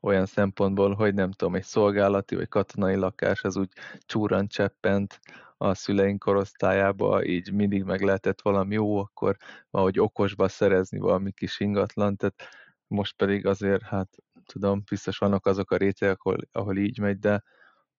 olyan 0.00 0.26
szempontból, 0.26 0.94
hogy 0.94 1.14
nem 1.14 1.30
tudom, 1.30 1.54
egy 1.54 1.64
szolgálati 1.64 2.34
vagy 2.34 2.48
katonai 2.48 2.94
lakás 2.94 3.42
az 3.42 3.56
úgy 3.56 3.72
csúran 3.98 4.46
cseppent 4.46 5.20
a 5.56 5.74
szüleink 5.74 6.18
korosztályába, 6.18 7.24
így 7.24 7.52
mindig 7.52 7.82
meg 7.84 8.00
lehetett 8.00 8.42
valami 8.42 8.74
jó, 8.74 8.98
akkor 8.98 9.36
valahogy 9.70 10.00
okosba 10.00 10.48
szerezni 10.48 10.98
valami 10.98 11.32
kis 11.32 11.60
ingatlan, 11.60 12.16
tehát 12.16 12.42
most 12.86 13.16
pedig 13.16 13.46
azért, 13.46 13.82
hát 13.82 14.08
tudom, 14.46 14.82
biztos 14.90 15.18
vannak 15.18 15.46
azok 15.46 15.70
a 15.70 15.76
rétegek, 15.76 16.22
ahol, 16.22 16.38
ahol 16.52 16.76
így 16.76 16.98
megy, 16.98 17.18
de 17.18 17.42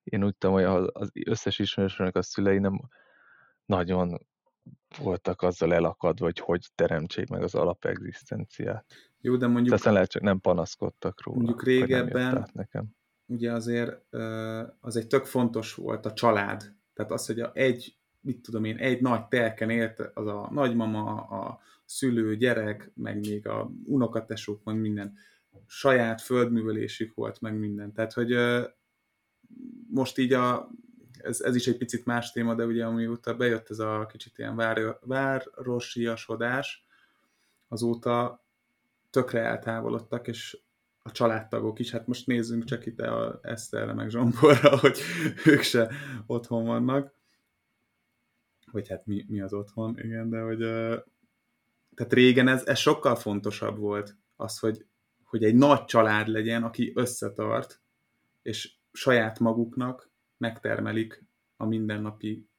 én 0.04 0.24
úgy 0.24 0.36
tudom, 0.36 0.56
hogy 0.56 0.90
az 0.94 1.12
összes 1.26 1.60
ismerősöknek 1.60 2.16
a 2.16 2.22
szülei 2.22 2.60
nem 2.60 2.80
nagyon 3.66 4.28
voltak 4.98 5.42
azzal 5.42 5.74
elakadva, 5.74 6.26
hogy 6.26 6.40
hogy 6.40 6.70
teremtsék 6.76 7.30
meg 7.30 7.44
az 7.44 7.56
alapegzisztenciát. 7.56 8.86
Jó, 9.22 9.36
de 9.36 9.48
mondjuk, 9.48 9.74
aztán 9.74 9.94
lehet, 9.94 10.10
csak 10.10 10.22
nem 10.22 10.40
panaszkodtak 10.40 11.24
róla. 11.24 11.38
Mondjuk 11.38 11.64
régebben- 11.64 12.54
nekem. 12.54 12.86
ugye 13.26 13.52
azért 13.52 14.02
az 14.80 14.96
egy 14.96 15.08
tök 15.08 15.26
fontos 15.26 15.74
volt 15.74 16.06
a 16.06 16.14
család. 16.14 16.76
Tehát 16.94 17.12
az, 17.12 17.26
hogy 17.26 17.40
a 17.40 17.52
egy, 17.54 17.98
mit 18.22 18.42
tudom 18.42 18.64
én, 18.64 18.78
egy 18.78 19.02
nagy 19.02 19.28
telken 19.28 19.70
élt 19.70 20.00
az 20.00 20.28
a 20.28 20.50
nagymama, 20.52 21.22
a 21.22 21.60
szülő, 21.86 22.36
gyerek, 22.36 22.92
meg 22.96 23.20
még 23.20 23.48
a 23.48 23.72
unokatesók, 23.86 24.64
meg 24.64 24.80
minden. 24.80 25.14
Saját 25.66 26.22
földművelésük 26.22 27.14
volt, 27.14 27.42
meg 27.42 27.58
minden. 27.58 27.94
Tehát, 27.94 28.14
hogy 28.14 28.36
most 29.90 30.18
így 30.18 30.34
a, 30.34 30.70
ez, 31.24 31.42
ez 31.42 31.56
is 31.56 31.68
egy 31.68 31.78
picit 31.78 32.06
más 32.06 32.32
téma, 32.32 32.56
de 32.56 32.66
ugye 32.66 32.86
amióta 32.86 33.36
bejött 33.36 33.70
ez 33.70 33.80
a 33.80 34.06
kicsit 34.12 34.38
ilyen 34.38 34.56
vár, 34.56 34.98
városiasodás, 35.02 36.86
azóta 37.68 38.44
tökre 39.10 39.42
eltávolodtak, 39.42 40.28
és 40.28 40.58
a 41.04 41.12
családtagok 41.12 41.80
is, 41.80 41.92
hát 41.92 42.08
most 42.08 42.28
nézzünk 42.28 42.64
csak 42.64 42.86
ide 42.86 43.08
a 43.08 43.40
Eszterre 43.42 43.94
meg 43.94 44.10
Zsomborra, 44.10 44.78
hogy 44.84 45.00
ők 45.46 45.62
se 45.62 45.92
otthon 46.26 46.66
vannak. 46.66 47.14
Vagy 48.72 48.90
hát 48.90 49.06
mi, 49.06 49.26
mi 49.28 49.42
az 49.42 49.54
otthon, 49.54 50.00
igen, 50.00 50.30
de 50.30 50.40
hogy 50.40 50.58
tehát 51.96 52.14
régen 52.14 52.48
ez, 52.48 52.66
ez 52.66 52.78
sokkal 52.78 53.16
fontosabb 53.16 53.78
volt, 53.78 54.18
az, 54.36 54.60
hogy, 54.60 54.86
hogy 55.24 55.44
egy 55.44 55.56
nagy 55.56 55.86
család 55.86 56.28
legyen, 56.28 56.64
aki 56.64 56.92
összetart, 56.96 57.82
és 58.42 58.74
saját 58.92 59.40
maguknak 59.40 60.12
megtermelik 60.44 61.24
a 61.58 61.66
mindennapi 61.66 62.50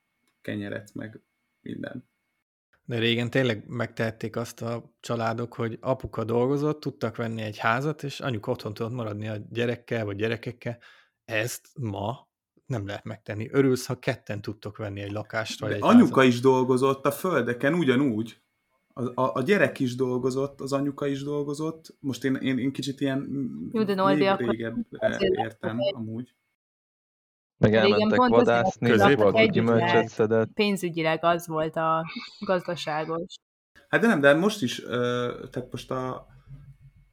kenyeret, 0.40 0.94
meg 0.94 1.20
minden. 1.60 2.08
De 2.84 2.98
régen 2.98 3.30
tényleg 3.30 3.64
megtehették 3.66 4.36
azt 4.36 4.62
a 4.62 4.94
családok, 5.00 5.54
hogy 5.54 5.78
apuka 5.80 6.24
dolgozott, 6.24 6.80
tudtak 6.80 7.16
venni 7.16 7.42
egy 7.42 7.58
házat, 7.58 8.02
és 8.02 8.20
anyuka 8.20 8.50
otthon 8.50 8.74
tudott 8.74 8.92
maradni 8.92 9.28
a 9.28 9.36
gyerekkel 9.50 10.04
vagy 10.04 10.16
gyerekekkel. 10.16 10.78
Ezt 11.24 11.68
ma 11.78 12.28
nem 12.66 12.86
lehet 12.86 13.04
megtenni. 13.04 13.48
Örülsz, 13.52 13.86
ha 13.86 13.98
ketten 13.98 14.42
tudtok 14.42 14.76
venni 14.76 15.00
egy 15.00 15.12
lakást 15.12 15.60
vagy 15.60 15.68
De 15.70 15.74
egy 15.74 15.82
anyuka 15.82 16.20
házat. 16.20 16.32
is 16.32 16.40
dolgozott 16.40 17.06
a 17.06 17.10
földeken 17.10 17.74
ugyanúgy. 17.74 18.42
A, 18.92 19.20
a, 19.22 19.34
a 19.34 19.42
gyerek 19.42 19.78
is 19.78 19.94
dolgozott, 19.94 20.60
az 20.60 20.72
anyuka 20.72 21.06
is 21.06 21.22
dolgozott. 21.22 21.96
Most 22.00 22.24
én, 22.24 22.34
én, 22.34 22.58
én 22.58 22.72
kicsit 22.72 23.00
ilyen 23.00 23.28
Jó, 23.72 23.84
de 23.84 23.94
Norbi, 23.94 24.14
még 24.14 24.28
akkor 24.28 25.16
értem 25.18 25.78
amúgy. 25.94 26.34
Meg 27.58 27.70
Régen 27.70 27.84
elmentek 27.84 28.18
pont 28.18 28.30
vadászni, 28.30 28.90
együtt, 28.90 29.52
gyümölcsöt 29.52 30.08
szedett. 30.08 30.48
Pénzügyileg 30.54 31.24
az 31.24 31.46
volt 31.46 31.76
a 31.76 32.04
gazdaságos. 32.40 33.34
Hát 33.88 34.00
de 34.00 34.06
nem, 34.06 34.20
de 34.20 34.34
most 34.34 34.62
is, 34.62 34.76
tehát 35.50 35.68
most 35.70 35.90
a 35.90 36.26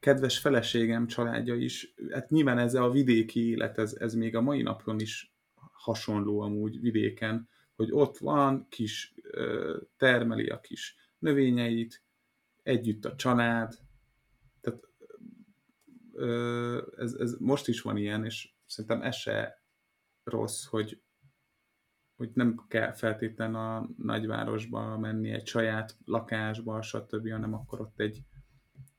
kedves 0.00 0.38
feleségem 0.38 1.06
családja 1.06 1.54
is, 1.54 1.94
hát 2.10 2.30
nyilván 2.30 2.58
ez 2.58 2.74
a 2.74 2.90
vidéki 2.90 3.48
élet, 3.48 3.78
ez, 3.78 3.92
ez 3.92 4.14
még 4.14 4.36
a 4.36 4.40
mai 4.40 4.62
napon 4.62 5.00
is 5.00 5.34
hasonló 5.72 6.40
amúgy 6.40 6.80
vidéken, 6.80 7.48
hogy 7.76 7.88
ott 7.90 8.18
van, 8.18 8.66
kis 8.68 9.14
termeli 9.96 10.48
a 10.48 10.60
kis 10.60 10.96
növényeit, 11.18 12.02
együtt 12.62 13.04
a 13.04 13.14
család, 13.16 13.74
tehát 14.60 14.80
ez, 16.96 17.12
ez 17.12 17.34
most 17.38 17.68
is 17.68 17.80
van 17.80 17.96
ilyen, 17.96 18.24
és 18.24 18.52
szerintem 18.66 19.02
ez 19.02 19.16
se 19.16 19.61
rossz, 20.24 20.66
hogy, 20.66 21.02
hogy 22.16 22.30
nem 22.34 22.64
kell 22.68 22.92
feltétlen 22.92 23.54
a 23.54 23.88
nagyvárosba 23.96 24.98
menni, 24.98 25.30
egy 25.30 25.46
saját 25.46 25.96
lakásba, 26.04 26.82
stb., 26.82 27.30
hanem 27.30 27.54
akkor 27.54 27.80
ott 27.80 28.00
egy 28.00 28.22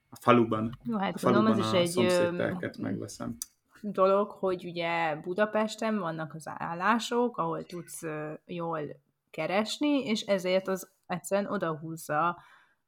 a 0.09 0.15
faluban, 0.15 0.77
Jó, 0.83 0.95
a 0.95 0.99
hát 0.99 1.21
gondolom, 1.21 1.45
faluban 1.45 1.65
az 1.65 1.73
a 1.73 1.79
is 1.79 2.13
egy 2.59 2.77
megveszem. 2.77 3.37
dolog, 3.81 4.31
hogy 4.31 4.65
ugye 4.65 5.15
Budapesten 5.15 5.99
vannak 5.99 6.33
az 6.33 6.43
állások, 6.47 7.37
ahol 7.37 7.63
tudsz 7.63 8.01
jól 8.45 8.81
keresni, 9.29 10.05
és 10.05 10.21
ezért 10.21 10.67
az 10.67 10.91
egyszerűen 11.05 11.51
odahúzza 11.51 12.37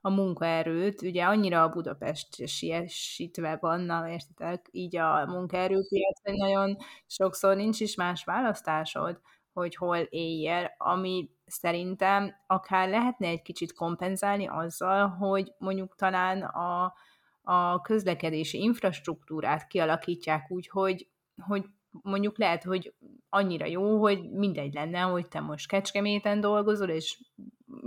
a 0.06 0.10
munkaerőt, 0.10 1.02
ugye 1.02 1.24
annyira 1.24 1.63
a 1.63 1.70
Budapest 1.70 2.48
siesítve 2.48 3.58
van, 3.62 4.08
értitek, 4.08 4.68
így 4.72 4.98
a 4.98 5.26
munkaerőpiac, 5.26 6.22
hogy 6.24 6.34
nagyon 6.34 6.78
sokszor 7.08 7.56
nincs 7.56 7.80
is 7.80 7.96
más 7.96 8.24
választásod, 8.24 9.20
hogy 9.54 9.76
hol 9.76 9.98
éljél, 9.98 10.76
ami 10.78 11.30
szerintem 11.46 12.36
akár 12.48 12.89
lehetne 12.89 13.28
egy 13.28 13.41
kicsit 13.41 13.74
kompenzálni 13.74 14.48
azzal, 14.48 15.08
hogy 15.08 15.54
mondjuk 15.58 15.96
talán 15.96 16.41
a, 16.41 16.94
a 17.41 17.82
közlekedési 17.82 18.62
infrastruktúrát 18.62 19.68
kialakítják 19.68 20.52
úgy, 20.52 20.68
hogy, 20.68 21.08
hogy 21.41 21.65
mondjuk 21.91 22.38
lehet, 22.38 22.63
hogy 22.63 22.94
annyira 23.30 23.65
jó, 23.65 24.00
hogy 24.00 24.30
mindegy 24.32 24.74
lenne, 24.74 25.00
hogy 25.00 25.28
te 25.28 25.39
most 25.39 25.68
Kecskeméten 25.68 26.39
dolgozol, 26.39 26.89
és 26.89 27.18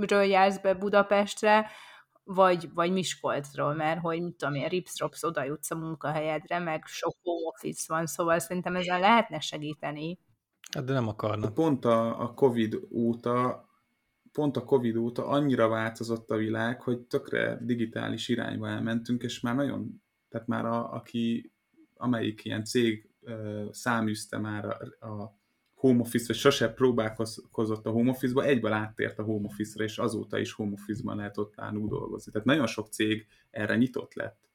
jársz 0.08 0.58
be 0.58 0.74
Budapestre, 0.74 1.70
vagy, 2.30 2.70
vagy 2.74 2.92
Miskolcról, 2.92 3.74
mert 3.74 4.00
hogy 4.00 4.22
mit 4.22 4.36
tudom 4.36 4.54
én, 4.54 4.68
rips 4.68 5.04
oda 5.20 5.44
jutsz 5.44 5.70
a 5.70 5.76
munkahelyedre, 5.76 6.58
meg 6.58 6.84
sok 6.86 7.16
home 7.22 7.46
office 7.46 7.84
van, 7.94 8.06
szóval 8.06 8.38
szerintem 8.38 8.76
ezzel 8.76 9.00
lehetne 9.00 9.40
segíteni. 9.40 10.18
Hát 10.74 10.84
de 10.84 10.92
nem 10.92 11.08
akarnak. 11.08 11.54
Pont 11.54 11.84
a, 11.84 12.20
a 12.20 12.34
Covid 12.34 12.78
óta 12.90 13.66
pont 14.32 14.56
a 14.56 14.64
Covid 14.64 14.96
óta 14.96 15.26
annyira 15.26 15.68
változott 15.68 16.30
a 16.30 16.36
világ, 16.36 16.82
hogy 16.82 17.00
tökre 17.00 17.58
digitális 17.62 18.28
irányba 18.28 18.68
elmentünk, 18.68 19.22
és 19.22 19.40
már 19.40 19.54
nagyon, 19.54 20.02
tehát 20.28 20.46
már 20.46 20.64
a, 20.64 20.92
aki, 20.92 21.52
amelyik 21.94 22.44
ilyen 22.44 22.64
cég 22.64 23.10
ö, 23.20 23.66
száműzte 23.70 24.38
már 24.38 24.64
a, 24.64 25.06
a 25.06 25.37
home 25.78 26.00
office, 26.00 26.24
vagy 26.26 26.36
sose 26.36 26.72
próbálkozott 26.72 27.86
a 27.86 27.90
home 27.90 28.10
office-ba, 28.10 28.44
egyből 28.44 28.72
áttért 28.72 29.18
a 29.18 29.22
home 29.22 29.46
office-ra, 29.46 29.84
és 29.84 29.98
azóta 29.98 30.38
is 30.38 30.52
home 30.52 30.72
office-ban 30.72 31.16
lehet 31.16 31.38
ott 31.38 31.52
állni 31.56 31.88
dolgozni. 31.88 32.32
Tehát 32.32 32.46
nagyon 32.46 32.66
sok 32.66 32.88
cég 32.88 33.26
erre 33.50 33.76
nyitott 33.76 34.14
lett. 34.14 34.48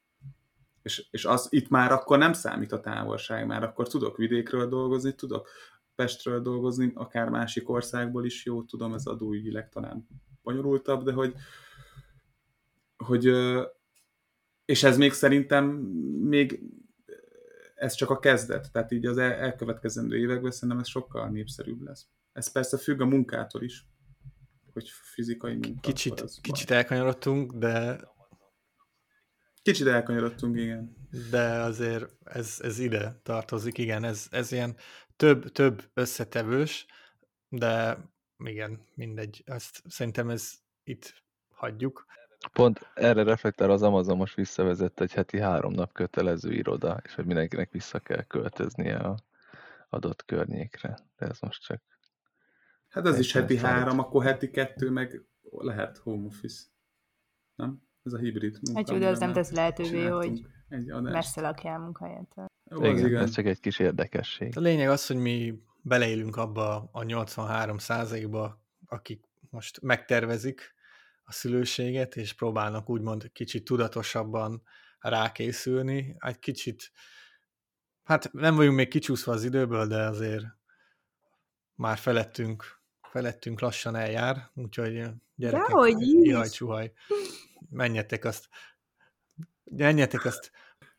És, 0.82 1.06
és 1.10 1.24
az 1.24 1.46
itt 1.50 1.68
már 1.68 1.92
akkor 1.92 2.18
nem 2.18 2.32
számít 2.32 2.72
a 2.72 2.80
távolság, 2.80 3.46
már 3.46 3.62
akkor 3.62 3.88
tudok 3.88 4.16
vidékről 4.16 4.68
dolgozni, 4.68 5.14
tudok 5.14 5.48
Pestről 5.94 6.40
dolgozni, 6.40 6.92
akár 6.94 7.28
másik 7.28 7.68
országból 7.68 8.24
is 8.24 8.44
jó, 8.44 8.62
tudom, 8.62 8.94
ez 8.94 9.06
adóügyileg 9.06 9.68
talán 9.68 10.08
bonyolultabb, 10.42 11.04
de 11.04 11.12
hogy, 11.12 11.34
hogy 12.96 13.32
és 14.64 14.82
ez 14.82 14.96
még 14.96 15.12
szerintem 15.12 15.64
még 16.20 16.60
ez 17.84 17.94
csak 17.94 18.10
a 18.10 18.18
kezdet, 18.18 18.72
tehát 18.72 18.92
így 18.92 19.06
az 19.06 19.18
elkövetkezendő 19.18 20.18
években 20.18 20.50
szerintem 20.50 20.78
ez 20.78 20.88
sokkal 20.88 21.28
népszerűbb 21.28 21.82
lesz. 21.82 22.06
Ez 22.32 22.52
persze 22.52 22.78
függ 22.78 23.00
a 23.00 23.04
munkától 23.04 23.62
is, 23.62 23.86
hogy 24.72 24.88
fizikai 24.88 25.52
munka. 25.52 25.80
Kicsit, 25.80 26.24
kicsit 26.40 26.70
elkanyarodtunk, 26.70 27.52
de... 27.52 28.00
Kicsit 29.62 29.86
elkanyarodtunk, 29.86 30.58
igen. 30.58 30.96
De 31.30 31.44
azért 31.44 32.16
ez, 32.24 32.58
ez 32.62 32.78
ide 32.78 33.20
tartozik, 33.22 33.78
igen, 33.78 34.04
ez, 34.04 34.26
ez 34.30 34.52
ilyen 34.52 34.76
több, 35.16 35.52
több 35.52 35.90
összetevős, 35.94 36.86
de 37.48 37.98
igen, 38.44 38.80
mindegy, 38.94 39.42
ezt 39.46 39.82
szerintem 39.88 40.30
ez 40.30 40.52
itt 40.84 41.22
hagyjuk. 41.48 42.06
Pont 42.52 42.90
erre 42.94 43.22
reflektál 43.22 43.70
az 43.70 43.82
Amazon 43.82 44.16
most 44.16 44.34
visszavezett 44.34 45.00
egy 45.00 45.12
heti 45.12 45.40
három 45.40 45.72
nap 45.72 45.92
kötelező 45.92 46.52
iroda, 46.52 47.00
és 47.04 47.14
hogy 47.14 47.24
mindenkinek 47.24 47.70
vissza 47.70 47.98
kell 47.98 48.22
költöznie 48.22 48.96
a 48.96 49.16
adott 49.88 50.24
környékre. 50.24 50.98
De 51.16 51.26
ez 51.26 51.40
most 51.40 51.62
csak... 51.62 51.82
Hát 52.88 53.06
ez 53.06 53.18
is 53.18 53.32
heti 53.32 53.56
három, 53.56 53.98
akkor 53.98 54.24
heti 54.24 54.50
kettő, 54.50 54.90
meg 54.90 55.24
lehet 55.50 55.98
home 55.98 56.26
office. 56.26 56.62
Nem? 57.54 57.82
Ez 58.02 58.12
a 58.12 58.18
hibrid 58.18 58.58
munka. 58.62 58.80
Hát 58.80 58.90
jó, 58.90 58.98
de 58.98 59.08
az 59.08 59.18
nem 59.18 59.32
tesz 59.32 59.50
lehetővé, 59.50 60.06
hogy 60.06 60.46
messze 61.02 61.40
lakjál 61.40 61.78
munkahelyet. 61.78 62.34
Igen, 62.70 62.98
igen, 62.98 63.22
ez 63.22 63.30
csak 63.30 63.44
egy 63.44 63.60
kis 63.60 63.78
érdekesség. 63.78 64.56
A 64.56 64.60
lényeg 64.60 64.88
az, 64.88 65.06
hogy 65.06 65.16
mi 65.16 65.62
beleélünk 65.82 66.36
abba 66.36 66.88
a 66.92 67.02
83 67.02 67.76
ba 68.30 68.62
akik 68.86 69.24
most 69.50 69.82
megtervezik 69.82 70.73
a 71.24 71.32
szülőséget, 71.32 72.16
és 72.16 72.32
próbálnak 72.32 72.90
úgymond 72.90 73.32
kicsit 73.32 73.64
tudatosabban 73.64 74.62
rákészülni. 74.98 76.16
Egy 76.18 76.38
kicsit, 76.38 76.90
hát 78.02 78.32
nem 78.32 78.56
vagyunk 78.56 78.76
még 78.76 78.88
kicsúszva 78.88 79.32
az 79.32 79.44
időből, 79.44 79.86
de 79.86 80.02
azért 80.02 80.44
már 81.74 81.98
felettünk, 81.98 82.82
felettünk 83.10 83.60
lassan 83.60 83.96
eljár, 83.96 84.50
úgyhogy 84.54 85.06
gyerekek, 85.34 85.94
ihaj, 85.98 86.48
csuhaj, 86.48 86.92
menjetek 87.70 88.24
azt, 88.24 88.48
menjetek 89.64 90.24
azt 90.24 90.50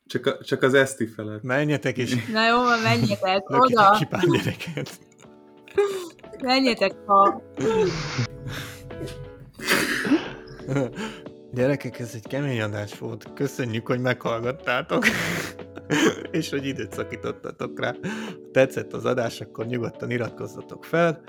csak, 0.06 0.26
a, 0.26 0.44
csak 0.44 0.62
az 0.62 0.74
eszti 0.74 1.08
felett. 1.08 1.42
Menjetek 1.42 1.98
is. 1.98 2.26
Na 2.26 2.48
jó, 2.48 2.82
menjetek 2.84 3.50
oda. 3.50 3.92
ki 3.98 4.06
pár 4.06 4.24
gyereket. 4.26 5.00
Menjetek 6.42 6.94
ha... 7.06 7.42
Gyerekek, 11.54 12.00
ez 12.00 12.12
egy 12.14 12.28
kemény 12.28 12.62
adás 12.62 12.98
volt. 13.00 13.34
Köszönjük, 13.34 13.88
hogy 13.88 14.00
meghallgattátok. 14.00 15.06
és 16.32 16.50
hogy 16.50 16.66
időt 16.66 16.94
szakítottatok 16.94 17.80
rá. 17.80 17.96
Tetszett 18.52 18.94
az 18.94 19.06
adás, 19.06 19.42
akkor 19.42 19.66
nyugodtan 19.66 20.12
iratkozzatok 20.12 20.86
fel. 20.86 21.24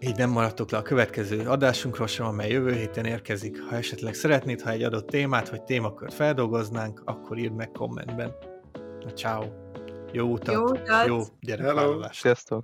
Így 0.00 0.16
nem 0.16 0.30
maradtok 0.30 0.70
le 0.70 0.78
a 0.78 0.82
következő 0.82 1.48
adásunkról 1.48 2.06
sem, 2.06 2.26
amely 2.26 2.50
jövő 2.50 2.72
héten 2.72 3.04
érkezik. 3.04 3.62
Ha 3.62 3.76
esetleg 3.76 4.14
szeretnéd, 4.14 4.60
ha 4.60 4.70
egy 4.70 4.82
adott 4.82 5.06
témát 5.06 5.48
vagy 5.48 5.62
témakört 5.62 6.14
feldolgoznánk, 6.14 7.02
akkor 7.04 7.38
írd 7.38 7.54
meg 7.54 7.70
kommentben. 7.70 8.34
Na, 9.00 9.12
ciao. 9.12 9.44
Jó 10.12 10.32
utat, 10.32 10.54
jó, 10.54 10.64
utat. 10.64 11.06
jó 11.06 11.20
gyerekvállalást. 11.40 12.20
Sziasztok! 12.20 12.62